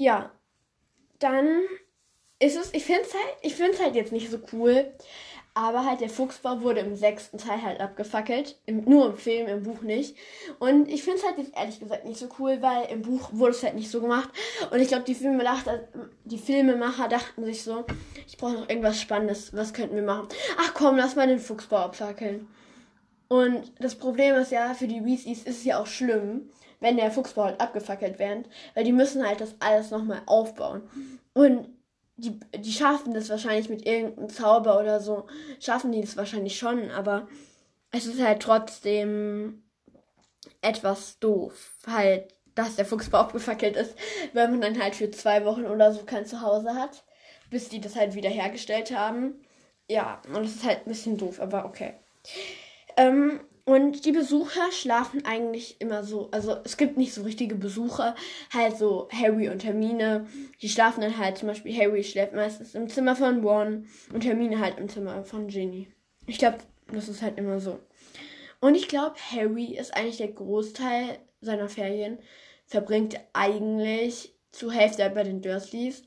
ja, 0.01 0.31
dann 1.19 1.61
ist 2.39 2.57
es, 2.57 2.73
ich 2.73 2.83
finde 2.83 3.03
es 3.03 3.13
halt, 3.13 3.37
ich 3.43 3.55
finde 3.55 3.77
halt 3.77 3.95
jetzt 3.95 4.11
nicht 4.11 4.31
so 4.31 4.39
cool, 4.51 4.91
aber 5.53 5.85
halt 5.85 6.01
der 6.01 6.09
Fuchsbau 6.09 6.61
wurde 6.61 6.79
im 6.79 6.95
sechsten 6.95 7.37
Teil 7.37 7.61
halt 7.61 7.81
abgefackelt. 7.81 8.57
Im, 8.65 8.85
nur 8.85 9.07
im 9.07 9.17
Film, 9.17 9.47
im 9.47 9.63
Buch 9.63 9.81
nicht. 9.81 10.15
Und 10.59 10.87
ich 10.89 11.03
finde 11.03 11.19
es 11.19 11.25
halt 11.25 11.37
jetzt 11.37 11.55
ehrlich 11.55 11.79
gesagt 11.79 12.05
nicht 12.05 12.19
so 12.19 12.29
cool, 12.39 12.61
weil 12.61 12.89
im 12.89 13.01
Buch 13.01 13.29
wurde 13.33 13.51
es 13.51 13.61
halt 13.61 13.75
nicht 13.75 13.91
so 13.91 14.01
gemacht. 14.01 14.29
Und 14.71 14.79
ich 14.79 14.87
glaube, 14.87 15.03
die, 15.03 15.13
Filmemacher, 15.13 15.81
die 16.23 16.37
Filmemacher 16.37 17.09
dachten 17.09 17.43
sich 17.43 17.63
so, 17.63 17.85
ich 18.25 18.37
brauche 18.37 18.53
noch 18.53 18.69
irgendwas 18.69 18.99
Spannendes. 18.99 19.53
Was 19.53 19.73
könnten 19.73 19.95
wir 19.95 20.03
machen? 20.03 20.29
Ach 20.57 20.73
komm, 20.73 20.95
lass 20.95 21.15
mal 21.15 21.27
den 21.27 21.39
Fuchsbau 21.39 21.77
abfackeln. 21.77 22.47
Und 23.31 23.71
das 23.79 23.95
Problem 23.95 24.35
ist 24.35 24.51
ja, 24.51 24.73
für 24.73 24.89
die 24.89 25.05
Weasleys 25.05 25.43
ist 25.43 25.59
es 25.59 25.63
ja 25.63 25.79
auch 25.79 25.87
schlimm, 25.87 26.49
wenn 26.81 26.97
der 26.97 27.11
Fuchsbau 27.11 27.45
halt 27.45 27.61
abgefackelt 27.61 28.19
wird. 28.19 28.49
Weil 28.73 28.83
die 28.83 28.91
müssen 28.91 29.25
halt 29.25 29.39
das 29.39 29.55
alles 29.61 29.89
nochmal 29.89 30.21
aufbauen. 30.25 30.81
Und 31.31 31.69
die, 32.17 32.37
die 32.57 32.73
schaffen 32.73 33.13
das 33.13 33.29
wahrscheinlich 33.29 33.69
mit 33.69 33.85
irgendeinem 33.85 34.27
Zauber 34.27 34.77
oder 34.81 34.99
so. 34.99 35.27
Schaffen 35.61 35.93
die 35.93 36.01
das 36.01 36.17
wahrscheinlich 36.17 36.59
schon, 36.59 36.91
aber 36.91 37.29
es 37.91 38.05
ist 38.05 38.21
halt 38.21 38.41
trotzdem 38.41 39.63
etwas 40.61 41.17
doof. 41.19 41.77
Halt, 41.87 42.35
dass 42.53 42.75
der 42.75 42.85
Fuchsbau 42.85 43.17
abgefackelt 43.19 43.77
ist, 43.77 43.95
wenn 44.33 44.51
man 44.51 44.59
dann 44.59 44.83
halt 44.83 44.93
für 44.93 45.09
zwei 45.09 45.45
Wochen 45.45 45.67
oder 45.67 45.93
so 45.93 46.03
kein 46.03 46.25
Zuhause 46.25 46.75
hat, 46.75 47.05
bis 47.49 47.69
die 47.69 47.79
das 47.79 47.95
halt 47.95 48.13
wieder 48.13 48.29
hergestellt 48.29 48.93
haben. 48.93 49.35
Ja, 49.89 50.21
und 50.27 50.43
das 50.43 50.55
ist 50.55 50.65
halt 50.65 50.79
ein 50.79 50.89
bisschen 50.89 51.17
doof, 51.17 51.39
aber 51.39 51.63
okay. 51.63 51.93
Ähm, 52.97 53.39
und 53.63 54.05
die 54.05 54.11
Besucher 54.11 54.71
schlafen 54.71 55.23
eigentlich 55.25 55.79
immer 55.79 56.03
so. 56.03 56.29
Also 56.31 56.57
es 56.63 56.77
gibt 56.77 56.97
nicht 56.97 57.13
so 57.13 57.21
richtige 57.23 57.55
Besucher. 57.55 58.15
Halt 58.53 58.77
so 58.77 59.07
Harry 59.11 59.49
und 59.49 59.63
Hermine. 59.63 60.27
Die 60.61 60.69
schlafen 60.69 61.01
dann 61.01 61.17
halt 61.17 61.37
zum 61.37 61.47
Beispiel. 61.47 61.77
Harry 61.77 62.03
schläft 62.03 62.33
meistens 62.33 62.75
im 62.75 62.89
Zimmer 62.89 63.15
von 63.15 63.45
Ron 63.45 63.87
und 64.13 64.25
Hermine 64.25 64.59
halt 64.59 64.79
im 64.79 64.89
Zimmer 64.89 65.23
von 65.23 65.47
Ginny. 65.47 65.87
Ich 66.25 66.39
glaube, 66.39 66.57
das 66.91 67.07
ist 67.07 67.21
halt 67.21 67.37
immer 67.37 67.59
so. 67.59 67.79
Und 68.59 68.75
ich 68.75 68.87
glaube, 68.87 69.15
Harry 69.31 69.75
ist 69.77 69.95
eigentlich 69.95 70.17
der 70.17 70.31
Großteil 70.31 71.19
seiner 71.41 71.69
Ferien 71.69 72.19
verbringt 72.65 73.19
eigentlich 73.33 74.33
zur 74.51 74.71
Hälfte 74.71 75.03
halt 75.03 75.15
bei 75.15 75.23
den 75.23 75.41
Dursleys, 75.41 76.03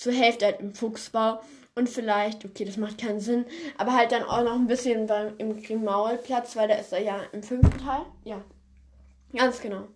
zur 0.00 0.14
Hälfte 0.14 0.46
halt 0.46 0.60
im 0.60 0.74
Fuchsbau 0.74 1.42
und 1.74 1.86
vielleicht, 1.86 2.46
okay, 2.46 2.64
das 2.64 2.78
macht 2.78 2.96
keinen 2.96 3.20
Sinn, 3.20 3.44
aber 3.76 3.92
halt 3.92 4.12
dann 4.12 4.22
auch 4.22 4.42
noch 4.42 4.54
ein 4.54 4.66
bisschen 4.66 5.06
beim, 5.06 5.34
im 5.36 5.62
Grimaulplatz, 5.62 6.56
weil 6.56 6.68
da 6.68 6.76
ist 6.76 6.92
er 6.94 7.02
ja 7.02 7.22
im 7.32 7.42
fünften 7.42 7.78
Teil. 7.78 8.06
Ja, 8.24 8.42
ganz 9.36 9.60
genau. 9.60 9.88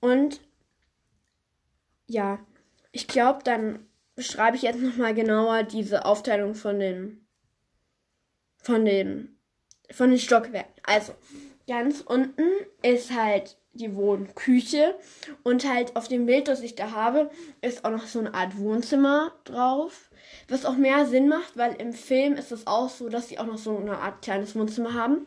Und 0.00 0.40
ja, 2.06 2.38
ich 2.90 3.06
glaube, 3.06 3.40
dann 3.44 3.86
beschreibe 4.14 4.56
ich 4.56 4.62
jetzt 4.62 4.80
nochmal 4.80 5.14
genauer 5.14 5.64
diese 5.64 6.06
Aufteilung 6.06 6.54
von 6.54 6.78
den, 6.78 7.26
von 8.56 8.86
den, 8.86 9.38
von 9.90 10.08
den 10.08 10.18
Stockwerken. 10.18 10.72
Also, 10.84 11.12
ganz 11.68 12.00
unten 12.00 12.48
ist 12.82 13.14
halt 13.14 13.58
die 13.74 13.94
Wohnküche 13.94 14.94
und 15.42 15.68
halt 15.68 15.96
auf 15.96 16.08
dem 16.08 16.26
Bild, 16.26 16.48
das 16.48 16.60
ich 16.60 16.74
da 16.74 16.92
habe, 16.92 17.30
ist 17.60 17.84
auch 17.84 17.90
noch 17.90 18.06
so 18.06 18.20
eine 18.20 18.34
Art 18.34 18.56
Wohnzimmer 18.56 19.32
drauf. 19.44 20.10
Was 20.48 20.64
auch 20.64 20.76
mehr 20.76 21.06
Sinn 21.06 21.28
macht, 21.28 21.56
weil 21.56 21.74
im 21.74 21.92
Film 21.92 22.34
ist 22.34 22.52
es 22.52 22.66
auch 22.66 22.88
so, 22.88 23.08
dass 23.08 23.28
sie 23.28 23.38
auch 23.38 23.46
noch 23.46 23.58
so 23.58 23.76
eine 23.76 23.98
Art 23.98 24.22
kleines 24.22 24.54
Wohnzimmer 24.54 24.94
haben. 24.94 25.26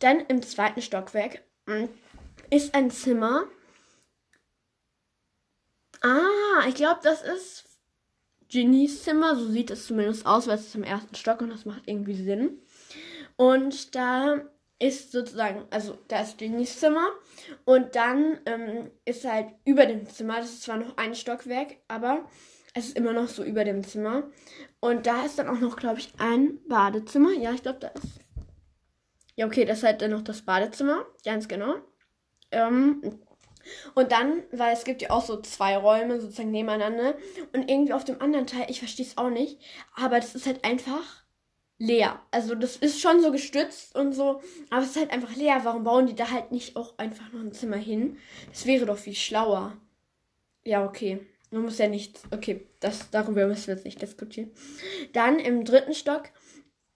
Dann 0.00 0.20
im 0.20 0.42
zweiten 0.42 0.82
Stockwerk 0.82 1.42
hm, 1.66 1.88
ist 2.50 2.74
ein 2.74 2.90
Zimmer. 2.90 3.44
Ah, 6.00 6.66
ich 6.68 6.74
glaube, 6.74 7.00
das 7.02 7.22
ist 7.22 7.64
Genies 8.48 9.02
Zimmer. 9.02 9.36
So 9.36 9.48
sieht 9.48 9.70
es 9.70 9.86
zumindest 9.86 10.26
aus, 10.26 10.46
weil 10.46 10.56
es 10.56 10.66
ist 10.66 10.74
im 10.74 10.84
ersten 10.84 11.14
Stock 11.14 11.40
und 11.40 11.50
das 11.50 11.64
macht 11.64 11.82
irgendwie 11.86 12.14
Sinn. 12.14 12.60
Und 13.36 13.94
da 13.94 14.42
ist 14.82 15.12
sozusagen, 15.12 15.64
also 15.70 15.96
da 16.08 16.20
ist 16.22 16.38
Genies 16.38 16.80
Zimmer 16.80 17.08
und 17.64 17.94
dann 17.94 18.40
ähm, 18.46 18.90
ist 19.04 19.24
halt 19.24 19.48
über 19.64 19.86
dem 19.86 20.06
Zimmer, 20.08 20.38
das 20.38 20.50
ist 20.50 20.62
zwar 20.64 20.76
noch 20.76 20.96
ein 20.96 21.14
Stockwerk, 21.14 21.76
aber 21.88 22.28
es 22.74 22.88
ist 22.88 22.96
immer 22.96 23.12
noch 23.12 23.28
so 23.28 23.44
über 23.44 23.64
dem 23.64 23.84
Zimmer. 23.84 24.24
Und 24.80 25.06
da 25.06 25.24
ist 25.24 25.38
dann 25.38 25.48
auch 25.48 25.60
noch, 25.60 25.76
glaube 25.76 26.00
ich, 26.00 26.12
ein 26.18 26.58
Badezimmer. 26.68 27.32
Ja, 27.32 27.52
ich 27.52 27.62
glaube, 27.62 27.78
da 27.80 27.88
ist. 27.88 28.20
Ja, 29.36 29.46
okay, 29.46 29.64
das 29.64 29.78
ist 29.78 29.84
halt 29.84 30.02
dann 30.02 30.10
noch 30.10 30.22
das 30.22 30.42
Badezimmer. 30.42 31.06
Ganz 31.24 31.48
genau. 31.48 31.74
Ähm, 32.50 33.20
Und 33.94 34.12
dann, 34.12 34.42
weil 34.52 34.72
es 34.72 34.84
gibt 34.84 35.02
ja 35.02 35.10
auch 35.10 35.24
so 35.24 35.40
zwei 35.40 35.76
Räume 35.76 36.20
sozusagen 36.20 36.50
nebeneinander 36.50 37.14
und 37.52 37.70
irgendwie 37.70 37.92
auf 37.92 38.04
dem 38.04 38.20
anderen 38.20 38.46
Teil, 38.46 38.66
ich 38.68 38.80
verstehe 38.80 39.06
es 39.06 39.18
auch 39.18 39.30
nicht, 39.30 39.60
aber 39.94 40.16
das 40.18 40.34
ist 40.34 40.46
halt 40.46 40.64
einfach 40.64 41.21
leer. 41.82 42.20
Also 42.30 42.54
das 42.54 42.76
ist 42.76 43.00
schon 43.00 43.20
so 43.20 43.32
gestützt 43.32 43.96
und 43.96 44.12
so, 44.12 44.40
aber 44.70 44.82
es 44.82 44.90
ist 44.90 44.96
halt 44.96 45.10
einfach 45.10 45.34
leer. 45.34 45.60
Warum 45.64 45.84
bauen 45.84 46.06
die 46.06 46.14
da 46.14 46.30
halt 46.30 46.52
nicht 46.52 46.76
auch 46.76 46.96
einfach 46.98 47.32
noch 47.32 47.40
ein 47.40 47.52
Zimmer 47.52 47.76
hin? 47.76 48.18
Das 48.50 48.66
wäre 48.66 48.86
doch 48.86 48.98
viel 48.98 49.14
schlauer. 49.14 49.76
Ja, 50.64 50.84
okay. 50.84 51.26
Man 51.50 51.62
muss 51.62 51.78
ja 51.78 51.88
nicht. 51.88 52.20
Okay, 52.30 52.66
das, 52.80 53.10
darüber 53.10 53.46
müssen 53.46 53.66
wir 53.66 53.74
jetzt 53.74 53.84
nicht 53.84 54.00
diskutieren. 54.00 54.50
Dann 55.12 55.38
im 55.38 55.64
dritten 55.64 55.92
Stock 55.92 56.30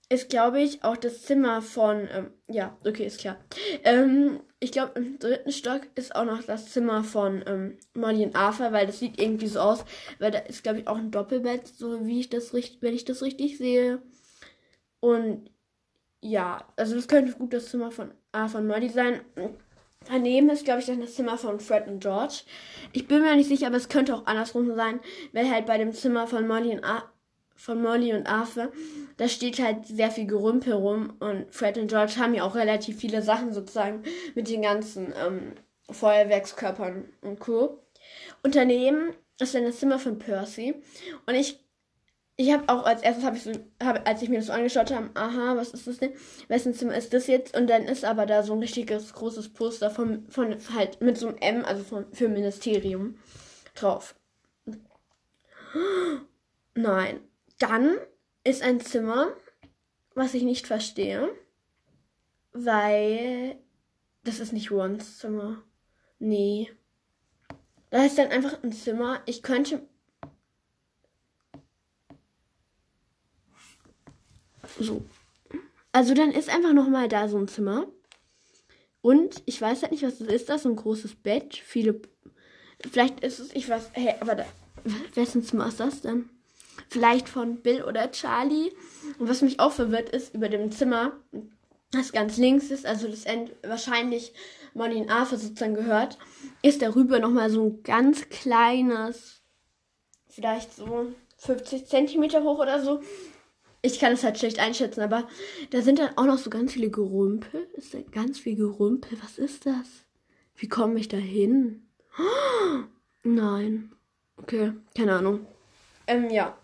ist, 0.09 0.31
glaube 0.31 0.63
ich, 0.63 0.85
auch 0.85 0.97
das 0.97 1.23
Zimmer 1.23 1.63
von. 1.63 2.09
Ähm, 2.13 2.31
ja, 2.49 2.79
okay, 2.87 3.07
ist 3.07 3.21
klar. 3.21 3.39
Ähm, 3.83 4.41
ich 4.61 4.71
glaube, 4.73 4.93
im 4.95 5.19
dritten 5.19 5.51
Stock 5.53 5.83
ist 5.97 6.15
auch 6.15 6.25
noch 6.25 6.43
das 6.45 6.71
Zimmer 6.71 7.03
von 7.03 7.43
ähm, 7.47 7.77
Molly 7.93 8.25
und 8.25 8.37
Arthur, 8.37 8.73
weil 8.73 8.87
das 8.87 9.01
sieht 9.01 9.21
irgendwie 9.21 9.49
so 9.49 9.59
aus, 9.61 9.85
weil 10.21 10.31
da 10.31 10.39
ist, 10.39 10.63
glaube 10.63 10.79
ich, 10.79 10.89
auch 10.89 10.97
ein 10.97 11.11
Doppelbett, 11.11 11.67
so 11.67 12.07
wie 12.07 12.21
ich 12.21 12.31
das 12.31 12.55
richtig, 12.55 12.81
wenn 12.83 12.95
ich 12.95 13.05
das 13.05 13.23
richtig 13.23 13.59
sehe. 13.59 14.01
Und 15.07 15.51
ja, 16.21 16.67
also 16.75 16.97
das 16.97 17.07
könnte 17.07 17.33
gut 17.33 17.53
das 17.53 17.71
Zimmer 17.71 17.93
von 17.93 18.11
Arthur 18.33 18.61
und 18.61 18.67
Molly 18.67 18.89
sein. 18.89 19.21
Daneben 20.09 20.51
ist, 20.51 20.65
glaube 20.65 20.81
ich, 20.81 20.87
dann 20.87 21.01
das 21.01 21.15
Zimmer 21.15 21.39
von 21.39 21.61
Fred 21.61 21.87
und 21.87 22.01
George. 22.01 22.43
Ich 22.93 23.07
bin 23.07 23.23
mir 23.23 23.37
nicht 23.37 23.47
sicher, 23.47 23.69
aber 23.69 23.77
es 23.77 23.89
könnte 23.89 24.17
auch 24.17 24.27
andersrum 24.27 24.75
sein, 24.75 24.99
weil 25.33 25.49
halt 25.49 25.67
bei 25.67 25.79
dem 25.79 25.93
Zimmer 25.93 26.27
von 26.27 26.49
Molly 26.49 26.73
und, 26.73 26.83
Ar 26.83 27.13
von 27.55 27.81
Molly 27.81 28.15
und 28.15 28.27
Arthur, 28.27 28.73
da 29.17 29.29
steht 29.29 29.61
halt 29.61 29.87
sehr 29.87 30.11
viel 30.11 30.27
Gerümpel 30.27 30.73
rum 30.73 31.15
und 31.21 31.55
Fred 31.55 31.79
und 31.79 31.87
George 31.87 32.15
haben 32.19 32.35
ja 32.35 32.43
auch 32.43 32.57
relativ 32.57 32.99
viele 32.99 33.23
Sachen 33.23 33.53
sozusagen 33.53 34.03
mit 34.35 34.49
den 34.49 34.63
ganzen 34.63 35.15
ähm, 35.25 35.53
Feuerwerkskörpern 35.89 37.05
und 37.23 37.39
Co. 37.39 37.81
Und 38.43 38.57
daneben 38.57 39.15
ist 39.39 39.55
dann 39.55 39.65
das 39.65 39.79
Zimmer 39.79 40.01
von 40.01 40.19
Percy 40.19 40.75
und 41.27 41.35
ich 41.37 41.61
ich 42.37 42.53
habe 42.53 42.69
auch 42.69 42.85
als 42.85 43.03
erstes 43.03 43.25
habe 43.25 43.37
ich 43.37 43.43
so, 43.45 43.53
hab, 43.83 44.07
als 44.07 44.21
ich 44.21 44.29
mir 44.29 44.37
das 44.37 44.47
so 44.47 44.53
angeschaut 44.53 44.91
habe, 44.91 45.11
aha, 45.15 45.57
was 45.57 45.71
ist 45.71 45.87
das 45.87 45.99
denn? 45.99 46.13
Wessen 46.49 46.75
Zimmer 46.75 46.95
ist 46.95 47.15
das 47.15 47.27
jetzt? 47.27 47.57
Und 47.57 47.69
dann 47.69 47.85
ist 47.85 48.05
aber 48.05 48.27
da 48.27 48.43
so 48.43 48.53
ein 48.53 48.59
richtiges 48.59 49.15
großes 49.15 49.55
Poster 49.55 49.91
von, 49.91 50.29
von 50.29 50.55
halt 50.75 51.01
mit 51.01 51.17
so 51.17 51.29
einem 51.29 51.39
M, 51.39 51.65
also 51.65 51.83
von, 51.83 52.13
für 52.13 52.29
Ministerium 52.29 53.19
drauf. 53.75 54.15
Nein. 56.75 57.21
Dann 57.59 57.97
ist 58.45 58.63
ein 58.63 58.81
Zimmer, 58.81 59.29
was 60.15 60.35
ich 60.35 60.43
nicht 60.43 60.67
verstehe, 60.67 61.31
weil 62.53 63.57
das 64.25 64.41
ist 64.41 64.53
nicht 64.53 64.71
Rons 64.71 65.19
Zimmer. 65.19 65.63
Nee. 66.19 66.71
Da 67.89 68.05
ist 68.05 68.19
dann 68.19 68.29
einfach 68.29 68.63
ein 68.63 68.73
Zimmer. 68.73 69.23
Ich 69.25 69.43
könnte 69.43 69.89
So. 74.79 75.05
Also 75.93 76.15
dann 76.15 76.33
ist 76.33 76.51
einfach 76.51 76.73
nochmal 76.73 77.09
da 77.09 77.29
so 77.29 77.39
ein 77.39 77.49
Zimmer. 77.49 77.87
Und 79.01 79.43
ich 79.47 79.61
weiß 79.61 79.83
halt 79.83 79.93
nicht, 79.93 80.03
was 80.03 80.19
das 80.19 80.29
ist. 80.29 80.49
Das 80.49 80.63
so 80.63 80.69
ein 80.69 80.77
großes 80.77 81.15
Bett. 81.17 81.55
Viele. 81.57 82.01
Vielleicht 82.91 83.21
ist 83.21 83.39
es, 83.39 83.55
ich 83.55 83.69
weiß, 83.69 83.91
hey, 83.93 84.15
aber 84.21 84.35
da, 84.35 84.47
wessen 85.15 85.43
Zimmer 85.43 85.69
ist 85.69 85.81
das 85.81 86.03
denn? 86.03 86.29
Vielleicht 86.89 87.29
von 87.29 87.63
Bill 87.63 87.85
oder 87.85 88.11
Charlie. 88.11 88.73
Und 89.19 89.29
was 89.29 89.43
mich 89.43 89.61
auch 89.61 89.73
verwirrt 89.73 90.11
ist, 90.11 90.35
über 90.35 90.49
dem 90.49 90.71
Zimmer, 90.71 91.13
das 91.93 92.13
ganz 92.13 92.37
links 92.37 92.71
ist, 92.71 92.85
also 92.85 93.09
das 93.09 93.25
End 93.25 93.53
wahrscheinlich 93.63 94.33
Molly 94.75 95.07
Arthur 95.09 95.39
sozusagen 95.39 95.75
gehört, 95.75 96.19
ist 96.63 96.83
darüber 96.83 97.19
nochmal 97.19 97.51
so 97.51 97.65
ein 97.65 97.83
ganz 97.83 98.29
kleines, 98.29 99.41
vielleicht 100.29 100.75
so 100.75 101.13
50 101.39 101.87
Zentimeter 101.87 102.43
hoch 102.43 102.59
oder 102.59 102.83
so, 102.83 103.01
ich 103.87 104.01
kann 104.01 104.13
es 104.13 104.25
halt 104.25 104.39
schlecht 104.39 104.59
einschätzen, 104.59 105.01
aber 105.01 105.29
da 105.71 105.81
sind 105.81 105.99
dann 105.99 106.17
auch 106.17 106.25
noch 106.25 106.39
so 106.39 106.51
ganz 106.51 106.73
viele 106.73 106.91
Gerümpel. 106.91 107.69
Ist 107.75 107.95
da 107.95 107.99
ganz 108.13 108.39
viel 108.39 108.57
Gerümpel? 108.57 109.17
Was 109.23 109.39
ist 109.39 109.67
das? 109.67 110.05
Wie 110.57 110.69
komme 110.69 110.99
ich 110.99 111.09
da 111.09 111.17
hin? 111.17 111.87
Oh, 112.19 112.83
nein. 113.23 113.93
Okay, 114.37 114.73
keine 114.97 115.15
Ahnung. 115.15 115.47
Ähm, 116.07 116.31
ja. 116.31 116.59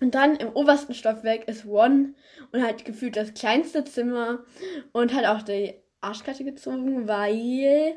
Und 0.00 0.14
dann 0.14 0.36
im 0.36 0.50
obersten 0.50 0.94
Stockwerk 0.94 1.48
ist 1.48 1.66
One 1.66 2.14
und 2.52 2.62
halt 2.62 2.84
gefühlt 2.84 3.16
das 3.16 3.34
kleinste 3.34 3.84
Zimmer 3.84 4.44
und 4.92 5.12
hat 5.12 5.26
auch 5.26 5.42
die 5.42 5.74
Arschkarte 6.00 6.44
gezogen, 6.44 7.06
weil 7.06 7.96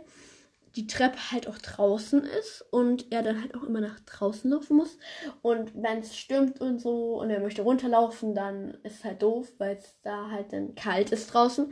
die 0.76 0.88
Treppe 0.88 1.32
halt 1.32 1.48
auch 1.48 1.58
draußen 1.58 2.24
ist 2.24 2.66
und 2.72 3.12
er 3.12 3.22
dann 3.22 3.42
halt 3.42 3.56
auch 3.56 3.64
immer 3.64 3.82
nach 3.82 4.00
draußen 4.00 4.50
laufen 4.50 4.78
muss. 4.78 4.98
Und 5.42 5.72
wenn 5.76 6.00
es 6.00 6.18
stürmt 6.18 6.60
und 6.62 6.80
so 6.80 7.20
und 7.20 7.30
er 7.30 7.40
möchte 7.40 7.62
runterlaufen, 7.62 8.34
dann 8.34 8.78
ist 8.84 8.98
es 8.98 9.04
halt 9.04 9.22
doof, 9.22 9.52
weil 9.60 9.78
es 9.78 9.96
da 10.02 10.32
halt 10.32 10.52
dann 10.52 10.74
kalt 10.76 11.12
ist 11.12 11.28
draußen. 11.28 11.72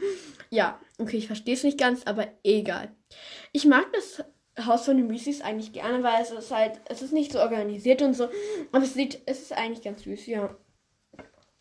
Ja, 0.50 0.80
okay, 1.00 1.18
ich 1.18 1.28
verstehe 1.28 1.56
es 1.56 1.64
nicht 1.64 1.80
ganz, 1.80 2.04
aber 2.06 2.28
egal. 2.44 2.92
Ich 3.52 3.66
mag 3.66 3.92
das 3.94 4.24
Haus 4.66 4.86
von 4.86 4.98
den 4.98 5.10
Weasleys 5.10 5.42
eigentlich 5.42 5.74
gerne, 5.74 6.04
weil 6.04 6.22
es 6.22 6.32
ist 6.32 6.52
halt, 6.52 6.80
es 6.88 7.02
ist 7.02 7.14
nicht 7.14 7.32
so 7.32 7.40
organisiert 7.40 8.02
und 8.02 8.14
so, 8.14 8.30
aber 8.72 8.84
es 8.84 8.94
sieht, 8.94 9.22
es 9.26 9.42
ist 9.42 9.54
eigentlich 9.54 9.84
ganz 9.84 10.04
süß, 10.04 10.28
ja. 10.28 10.56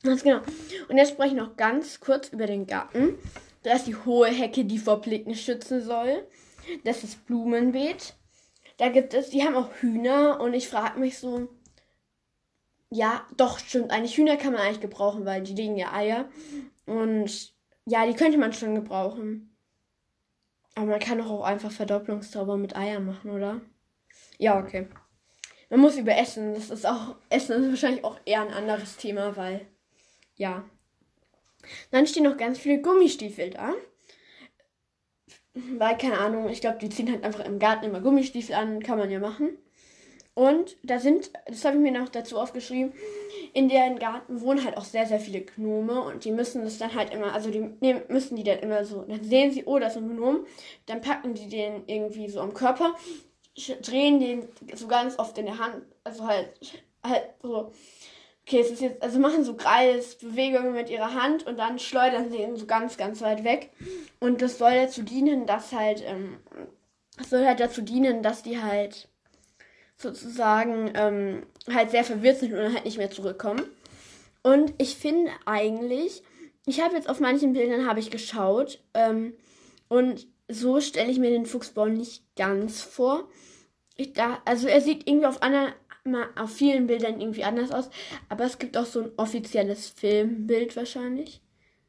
Ganz 0.03 0.23
genau. 0.23 0.41
Und 0.89 0.97
jetzt 0.97 1.11
spreche 1.11 1.35
ich 1.35 1.41
noch 1.41 1.57
ganz 1.57 2.01
kurz 2.01 2.29
über 2.29 2.47
den 2.47 2.67
Garten. 2.67 3.19
Da 3.63 3.75
ist 3.75 3.87
die 3.87 3.97
hohe 3.97 4.29
Hecke, 4.29 4.65
die 4.65 4.79
vor 4.79 5.01
Blicken 5.01 5.35
schützen 5.35 5.83
soll. 5.83 6.27
Das 6.85 7.05
ist 7.05 7.27
Blumenbeet. 7.27 8.15
Da 8.77 8.89
gibt 8.89 9.13
es, 9.15 9.31
die 9.31 9.43
haben 9.43 9.57
auch 9.57 9.73
Hühner 9.81 10.41
und 10.41 10.55
ich 10.55 10.69
frage 10.69 10.99
mich 10.99 11.19
so, 11.19 11.49
ja, 12.91 13.27
doch, 13.37 13.59
stimmt. 13.59 13.91
Eigentlich 13.91 14.17
Hühner 14.17 14.37
kann 14.37 14.53
man 14.53 14.63
eigentlich 14.63 14.81
gebrauchen, 14.81 15.25
weil 15.25 15.43
die 15.43 15.55
legen 15.55 15.77
ja 15.77 15.93
Eier. 15.93 16.29
Und 16.87 17.55
ja, 17.87 18.07
die 18.07 18.15
könnte 18.15 18.39
man 18.39 18.53
schon 18.53 18.75
gebrauchen. 18.75 19.57
Aber 20.75 20.87
man 20.87 21.01
kann 21.01 21.19
doch 21.19 21.31
auch 21.31 21.45
einfach 21.45 21.71
Verdopplungszauber 21.71 22.57
mit 22.57 22.77
Eiern 22.77 23.05
machen, 23.05 23.31
oder? 23.31 23.61
Ja, 24.39 24.59
okay. 24.59 24.89
Man 25.69 25.81
muss 25.81 25.97
über 25.97 26.17
Essen. 26.17 26.55
Das 26.55 26.71
ist 26.71 26.87
auch, 26.87 27.17
Essen 27.29 27.63
ist 27.63 27.71
wahrscheinlich 27.71 28.05
auch 28.05 28.19
eher 28.25 28.43
ein 28.43 28.53
anderes 28.53 28.97
Thema, 28.97 29.37
weil, 29.37 29.67
ja. 30.37 30.65
Dann 31.91 32.07
stehen 32.07 32.25
noch 32.25 32.37
ganz 32.37 32.59
viele 32.59 32.81
Gummistiefel 32.81 33.51
da. 33.51 33.75
Weil, 35.55 35.99
keine 35.99 36.19
Ahnung, 36.19 36.49
ich 36.49 36.61
glaube, 36.61 36.79
die 36.79 36.89
ziehen 36.89 37.11
halt 37.11 37.25
einfach 37.25 37.45
im 37.45 37.59
Garten 37.59 37.85
immer 37.85 38.01
Gummistiefel 38.01 38.55
an, 38.55 38.83
kann 38.83 38.99
man 38.99 39.11
ja 39.11 39.19
machen. 39.19 39.59
Und 40.35 40.77
da 40.85 41.01
sind, 41.01 41.31
das 41.47 41.65
habe 41.65 41.77
ich 41.77 41.83
mir 41.83 41.93
noch 41.93 42.09
dazu 42.09 42.39
aufgeschrieben, 42.39 42.93
in 43.53 43.69
deren 43.69 43.99
Garten 43.99 44.41
wohnen 44.41 44.65
halt 44.65 44.77
auch 44.77 44.85
sehr, 44.85 45.05
sehr 45.07 45.19
viele 45.19 45.43
Gnome 45.43 46.01
und 46.03 46.25
die 46.25 46.31
müssen 46.31 46.63
das 46.63 46.79
dann 46.79 46.95
halt 46.95 47.13
immer, 47.13 47.35
also 47.35 47.51
die 47.51 47.59
nehmen, 47.81 48.03
müssen 48.09 48.37
die 48.37 48.45
dann 48.45 48.61
immer 48.61 48.85
so, 48.85 49.03
dann 49.03 49.25
sehen 49.25 49.51
sie, 49.51 49.65
oh, 49.67 49.79
das 49.81 49.97
ist 49.97 50.03
ein 50.03 50.09
Gnom, 50.09 50.47
dann 50.87 51.01
packen 51.01 51.35
die 51.35 51.49
den 51.49 51.83
irgendwie 51.87 52.29
so 52.29 52.41
am 52.41 52.55
Körper, 52.55 52.95
drehen 53.83 54.21
den 54.21 54.49
so 54.75 54.87
ganz 54.87 55.19
oft 55.19 55.37
in 55.37 55.47
der 55.47 55.59
Hand, 55.59 55.83
also 56.05 56.27
halt, 56.27 56.53
halt 57.03 57.25
so 57.43 57.73
Okay, 58.51 58.63
es 58.63 58.73
ist 58.73 58.81
jetzt, 58.81 59.01
also 59.01 59.21
machen 59.21 59.45
so 59.45 59.55
Kreisbewegungen 59.55 60.73
mit 60.73 60.91
ihrer 60.91 61.15
Hand 61.15 61.47
und 61.47 61.57
dann 61.57 61.79
schleudern 61.79 62.33
sie 62.33 62.39
ihn 62.39 62.57
so 62.57 62.67
ganz, 62.67 62.97
ganz 62.97 63.21
weit 63.21 63.45
weg. 63.45 63.71
Und 64.19 64.43
das 64.43 64.59
soll 64.59 64.75
dazu 64.75 65.05
dienen, 65.05 65.47
dass 65.47 65.71
halt, 65.71 66.03
ähm, 66.05 66.37
das 67.17 67.31
soll 67.31 67.47
halt 67.47 67.61
dazu 67.61 67.81
dienen, 67.81 68.25
dass 68.25 68.43
die 68.43 68.61
halt 68.61 69.09
sozusagen 69.97 70.91
ähm, 70.97 71.47
halt 71.73 71.93
sehr 71.93 72.03
verwirrt 72.03 72.39
sind 72.41 72.53
und 72.53 72.75
halt 72.75 72.85
nicht 72.85 72.99
mehr 72.99 73.13
zurückkommen. 73.13 73.63
Und 74.43 74.75
ich 74.79 74.97
finde 74.97 75.31
eigentlich, 75.47 76.25
ich 76.67 76.81
habe 76.81 76.97
jetzt 76.97 77.09
auf 77.09 77.21
manchen 77.21 77.53
Bildern 77.53 77.87
habe 77.87 78.01
ich 78.01 78.11
geschaut 78.11 78.83
ähm, 78.95 79.33
und 79.87 80.27
so 80.49 80.81
stelle 80.81 81.13
ich 81.13 81.21
mir 81.21 81.31
den 81.31 81.47
Fuchsbau 81.47 81.87
nicht 81.87 82.25
ganz 82.35 82.83
vor. 82.83 83.29
Ich 83.95 84.13
da, 84.13 84.43
also 84.45 84.67
er 84.67 84.81
sieht 84.81 85.07
irgendwie 85.07 85.27
auf 85.27 85.41
einer 85.41 85.73
mal 86.05 86.29
auf 86.37 86.53
vielen 86.53 86.87
Bildern 86.87 87.21
irgendwie 87.21 87.45
anders 87.45 87.73
aus. 87.73 87.91
Aber 88.29 88.45
es 88.45 88.59
gibt 88.59 88.77
auch 88.77 88.87
so 88.87 89.03
ein 89.03 89.13
offizielles 89.17 89.89
Filmbild 89.89 90.77
wahrscheinlich. 90.77 91.43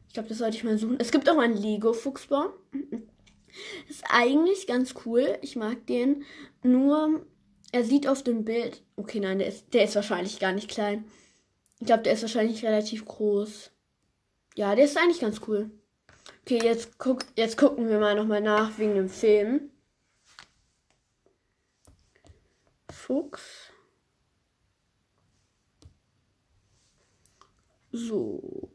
Ich 0.08 0.13
glaube, 0.13 0.30
das 0.30 0.39
sollte 0.39 0.58
ich 0.58 0.63
mal 0.63 0.78
suchen. 0.78 1.00
Es 1.00 1.12
gibt 1.12 1.30
auch 1.30 1.38
einen 1.38 1.56
Lego-Fuchsbau. 1.56 2.54
Ist 3.89 4.04
eigentlich 4.10 4.67
ganz 4.67 4.93
cool. 5.06 5.38
Ich 5.41 5.56
mag 5.56 5.86
den. 5.88 6.24
Nur, 6.63 7.26
er 7.71 7.84
sieht 7.84 8.08
auf 8.08 8.24
dem 8.24 8.45
Bild. 8.45 8.84
Okay, 8.95 9.19
nein, 9.19 9.39
der 9.39 9.47
ist, 9.47 9.74
der 9.74 9.84
ist 9.84 9.95
wahrscheinlich 9.95 10.39
gar 10.39 10.54
nicht 10.54 10.69
klein. 10.69 11.06
Ich 11.80 11.88
glaube, 11.88 12.04
der 12.04 12.13
ist 12.13 12.21
wahrscheinlich 12.21 12.63
relativ 12.63 13.06
groß. 13.06 13.71
Ja, 14.56 14.76
der 14.76 14.86
ist 14.86 14.97
eigentlich 14.97 15.21
ganz 15.21 15.41
cool. 15.47 15.71
Okay, 16.41 16.60
jetzt, 16.63 16.97
guck, 16.97 17.26
jetzt 17.36 17.58
gucken 17.58 17.89
wir 17.89 18.00
mal 18.00 18.15
nochmal 18.15 18.41
nach 18.41 18.78
wegen 18.78 18.95
dem 18.95 19.10
Film. 19.10 19.69
Fuchs. 22.89 23.71
So. 27.91 28.69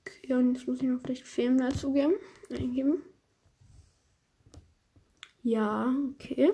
Okay, 0.00 0.34
und 0.34 0.54
jetzt 0.54 0.66
muss 0.66 0.78
ich 0.78 0.88
noch 0.88 1.00
vielleicht 1.00 1.26
Film 1.26 1.58
dazu 1.58 1.92
geben. 1.92 2.14
Eingeben. 2.50 3.02
Ja, 5.42 5.94
okay. 6.14 6.52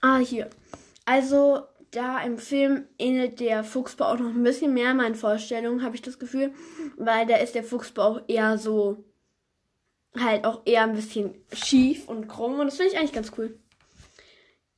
Ah, 0.00 0.18
hier. 0.18 0.50
Also, 1.04 1.62
da 1.90 2.20
im 2.20 2.38
Film 2.38 2.86
ähnelt 2.98 3.40
der 3.40 3.64
Fuchsbau 3.64 4.06
auch 4.06 4.18
noch 4.18 4.34
ein 4.34 4.42
bisschen 4.42 4.74
mehr 4.74 4.94
meinen 4.94 5.14
Vorstellungen, 5.14 5.82
habe 5.82 5.94
ich 5.94 6.02
das 6.02 6.18
Gefühl. 6.18 6.52
Weil 6.96 7.26
da 7.26 7.36
ist 7.36 7.54
der 7.54 7.64
Fuchsbau 7.64 8.20
eher 8.26 8.58
so, 8.58 9.04
halt 10.18 10.44
auch 10.44 10.62
eher 10.64 10.82
ein 10.82 10.94
bisschen 10.94 11.34
schief 11.52 12.08
und 12.08 12.28
krumm. 12.28 12.58
Und 12.58 12.66
das 12.66 12.76
finde 12.76 12.92
ich 12.92 12.98
eigentlich 12.98 13.12
ganz 13.12 13.32
cool. 13.36 13.58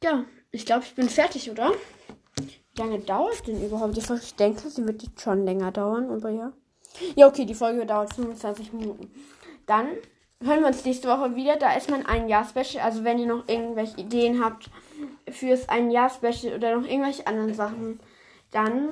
Ja, 0.02 0.26
ich 0.50 0.66
glaube, 0.66 0.84
ich 0.84 0.94
bin 0.94 1.08
fertig, 1.08 1.50
oder? 1.50 1.72
Wie 2.36 2.80
lange 2.80 3.00
dauert 3.00 3.46
denn 3.46 3.64
überhaupt 3.64 3.96
die 3.96 4.00
Folge? 4.00 4.22
Ich 4.22 4.34
denke, 4.34 4.68
sie 4.70 4.86
wird 4.86 5.02
jetzt 5.02 5.20
schon 5.20 5.44
länger 5.44 5.72
dauern, 5.72 6.10
aber 6.10 6.30
ja. 6.30 6.52
Ja, 7.16 7.26
okay, 7.26 7.44
die 7.44 7.54
Folge 7.54 7.84
dauert 7.86 8.14
25 8.14 8.72
Minuten. 8.72 9.10
Dann 9.66 9.88
hören 10.42 10.60
wir 10.60 10.68
uns 10.68 10.84
nächste 10.84 11.08
Woche 11.08 11.34
wieder. 11.34 11.56
Da 11.56 11.74
ist 11.74 11.90
mein 11.90 12.06
ein 12.06 12.28
Jahr 12.28 12.44
Special. 12.44 12.82
Also 12.84 13.04
wenn 13.04 13.18
ihr 13.18 13.26
noch 13.26 13.48
irgendwelche 13.48 13.98
Ideen 13.98 14.42
habt 14.42 14.70
fürs 15.28 15.68
ein 15.68 15.90
Jahr 15.90 16.10
Special 16.10 16.54
oder 16.54 16.76
noch 16.76 16.88
irgendwelche 16.88 17.26
anderen 17.26 17.54
Sachen, 17.54 18.00
dann 18.50 18.88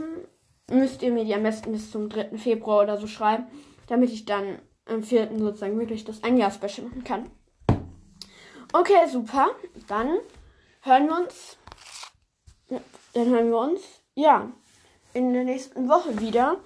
müsst 0.71 1.03
ihr 1.03 1.13
mir 1.13 1.25
die 1.25 1.35
am 1.35 1.43
besten 1.43 1.73
bis 1.73 1.91
zum 1.91 2.09
3. 2.09 2.37
Februar 2.39 2.83
oder 2.83 2.99
so 2.99 3.07
schreiben, 3.07 3.47
damit 3.87 4.11
ich 4.11 4.25
dann 4.25 4.59
am 4.87 5.03
4. 5.03 5.31
sozusagen 5.39 5.79
wirklich 5.79 6.05
das 6.05 6.23
ein 6.23 6.37
Jahr 6.37 6.51
Special 6.51 6.89
machen 6.89 7.05
kann. 7.05 7.31
Okay, 8.73 9.07
super. 9.11 9.51
Dann 9.89 10.19
hören 10.87 11.09
wir 11.09 11.17
uns. 11.17 11.59
Dann 13.13 13.29
hören 13.29 13.51
wir 13.51 13.59
uns. 13.59 13.83
Ja, 14.15 14.51
in 15.13 15.33
der 15.33 15.45
nächsten 15.45 15.89
Woche 15.89 16.21
wieder. 16.21 16.59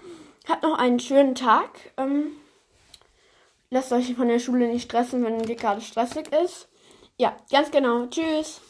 Habt 0.49 0.63
noch 0.63 0.79
einen 0.79 1.01
schönen 1.01 1.35
Tag. 1.35 1.71
Ähm, 1.97 2.33
lasst 3.71 3.93
euch 3.93 4.15
von 4.15 4.29
der 4.29 4.39
Schule 4.39 4.69
nicht 4.69 4.85
stressen, 4.85 5.25
wenn 5.25 5.43
die 5.43 5.57
gerade 5.57 5.81
stressig 5.81 6.33
ist. 6.33 6.69
Ja, 7.17 7.37
ganz 7.51 7.71
genau. 7.71 8.07
Tschüss. 8.07 8.61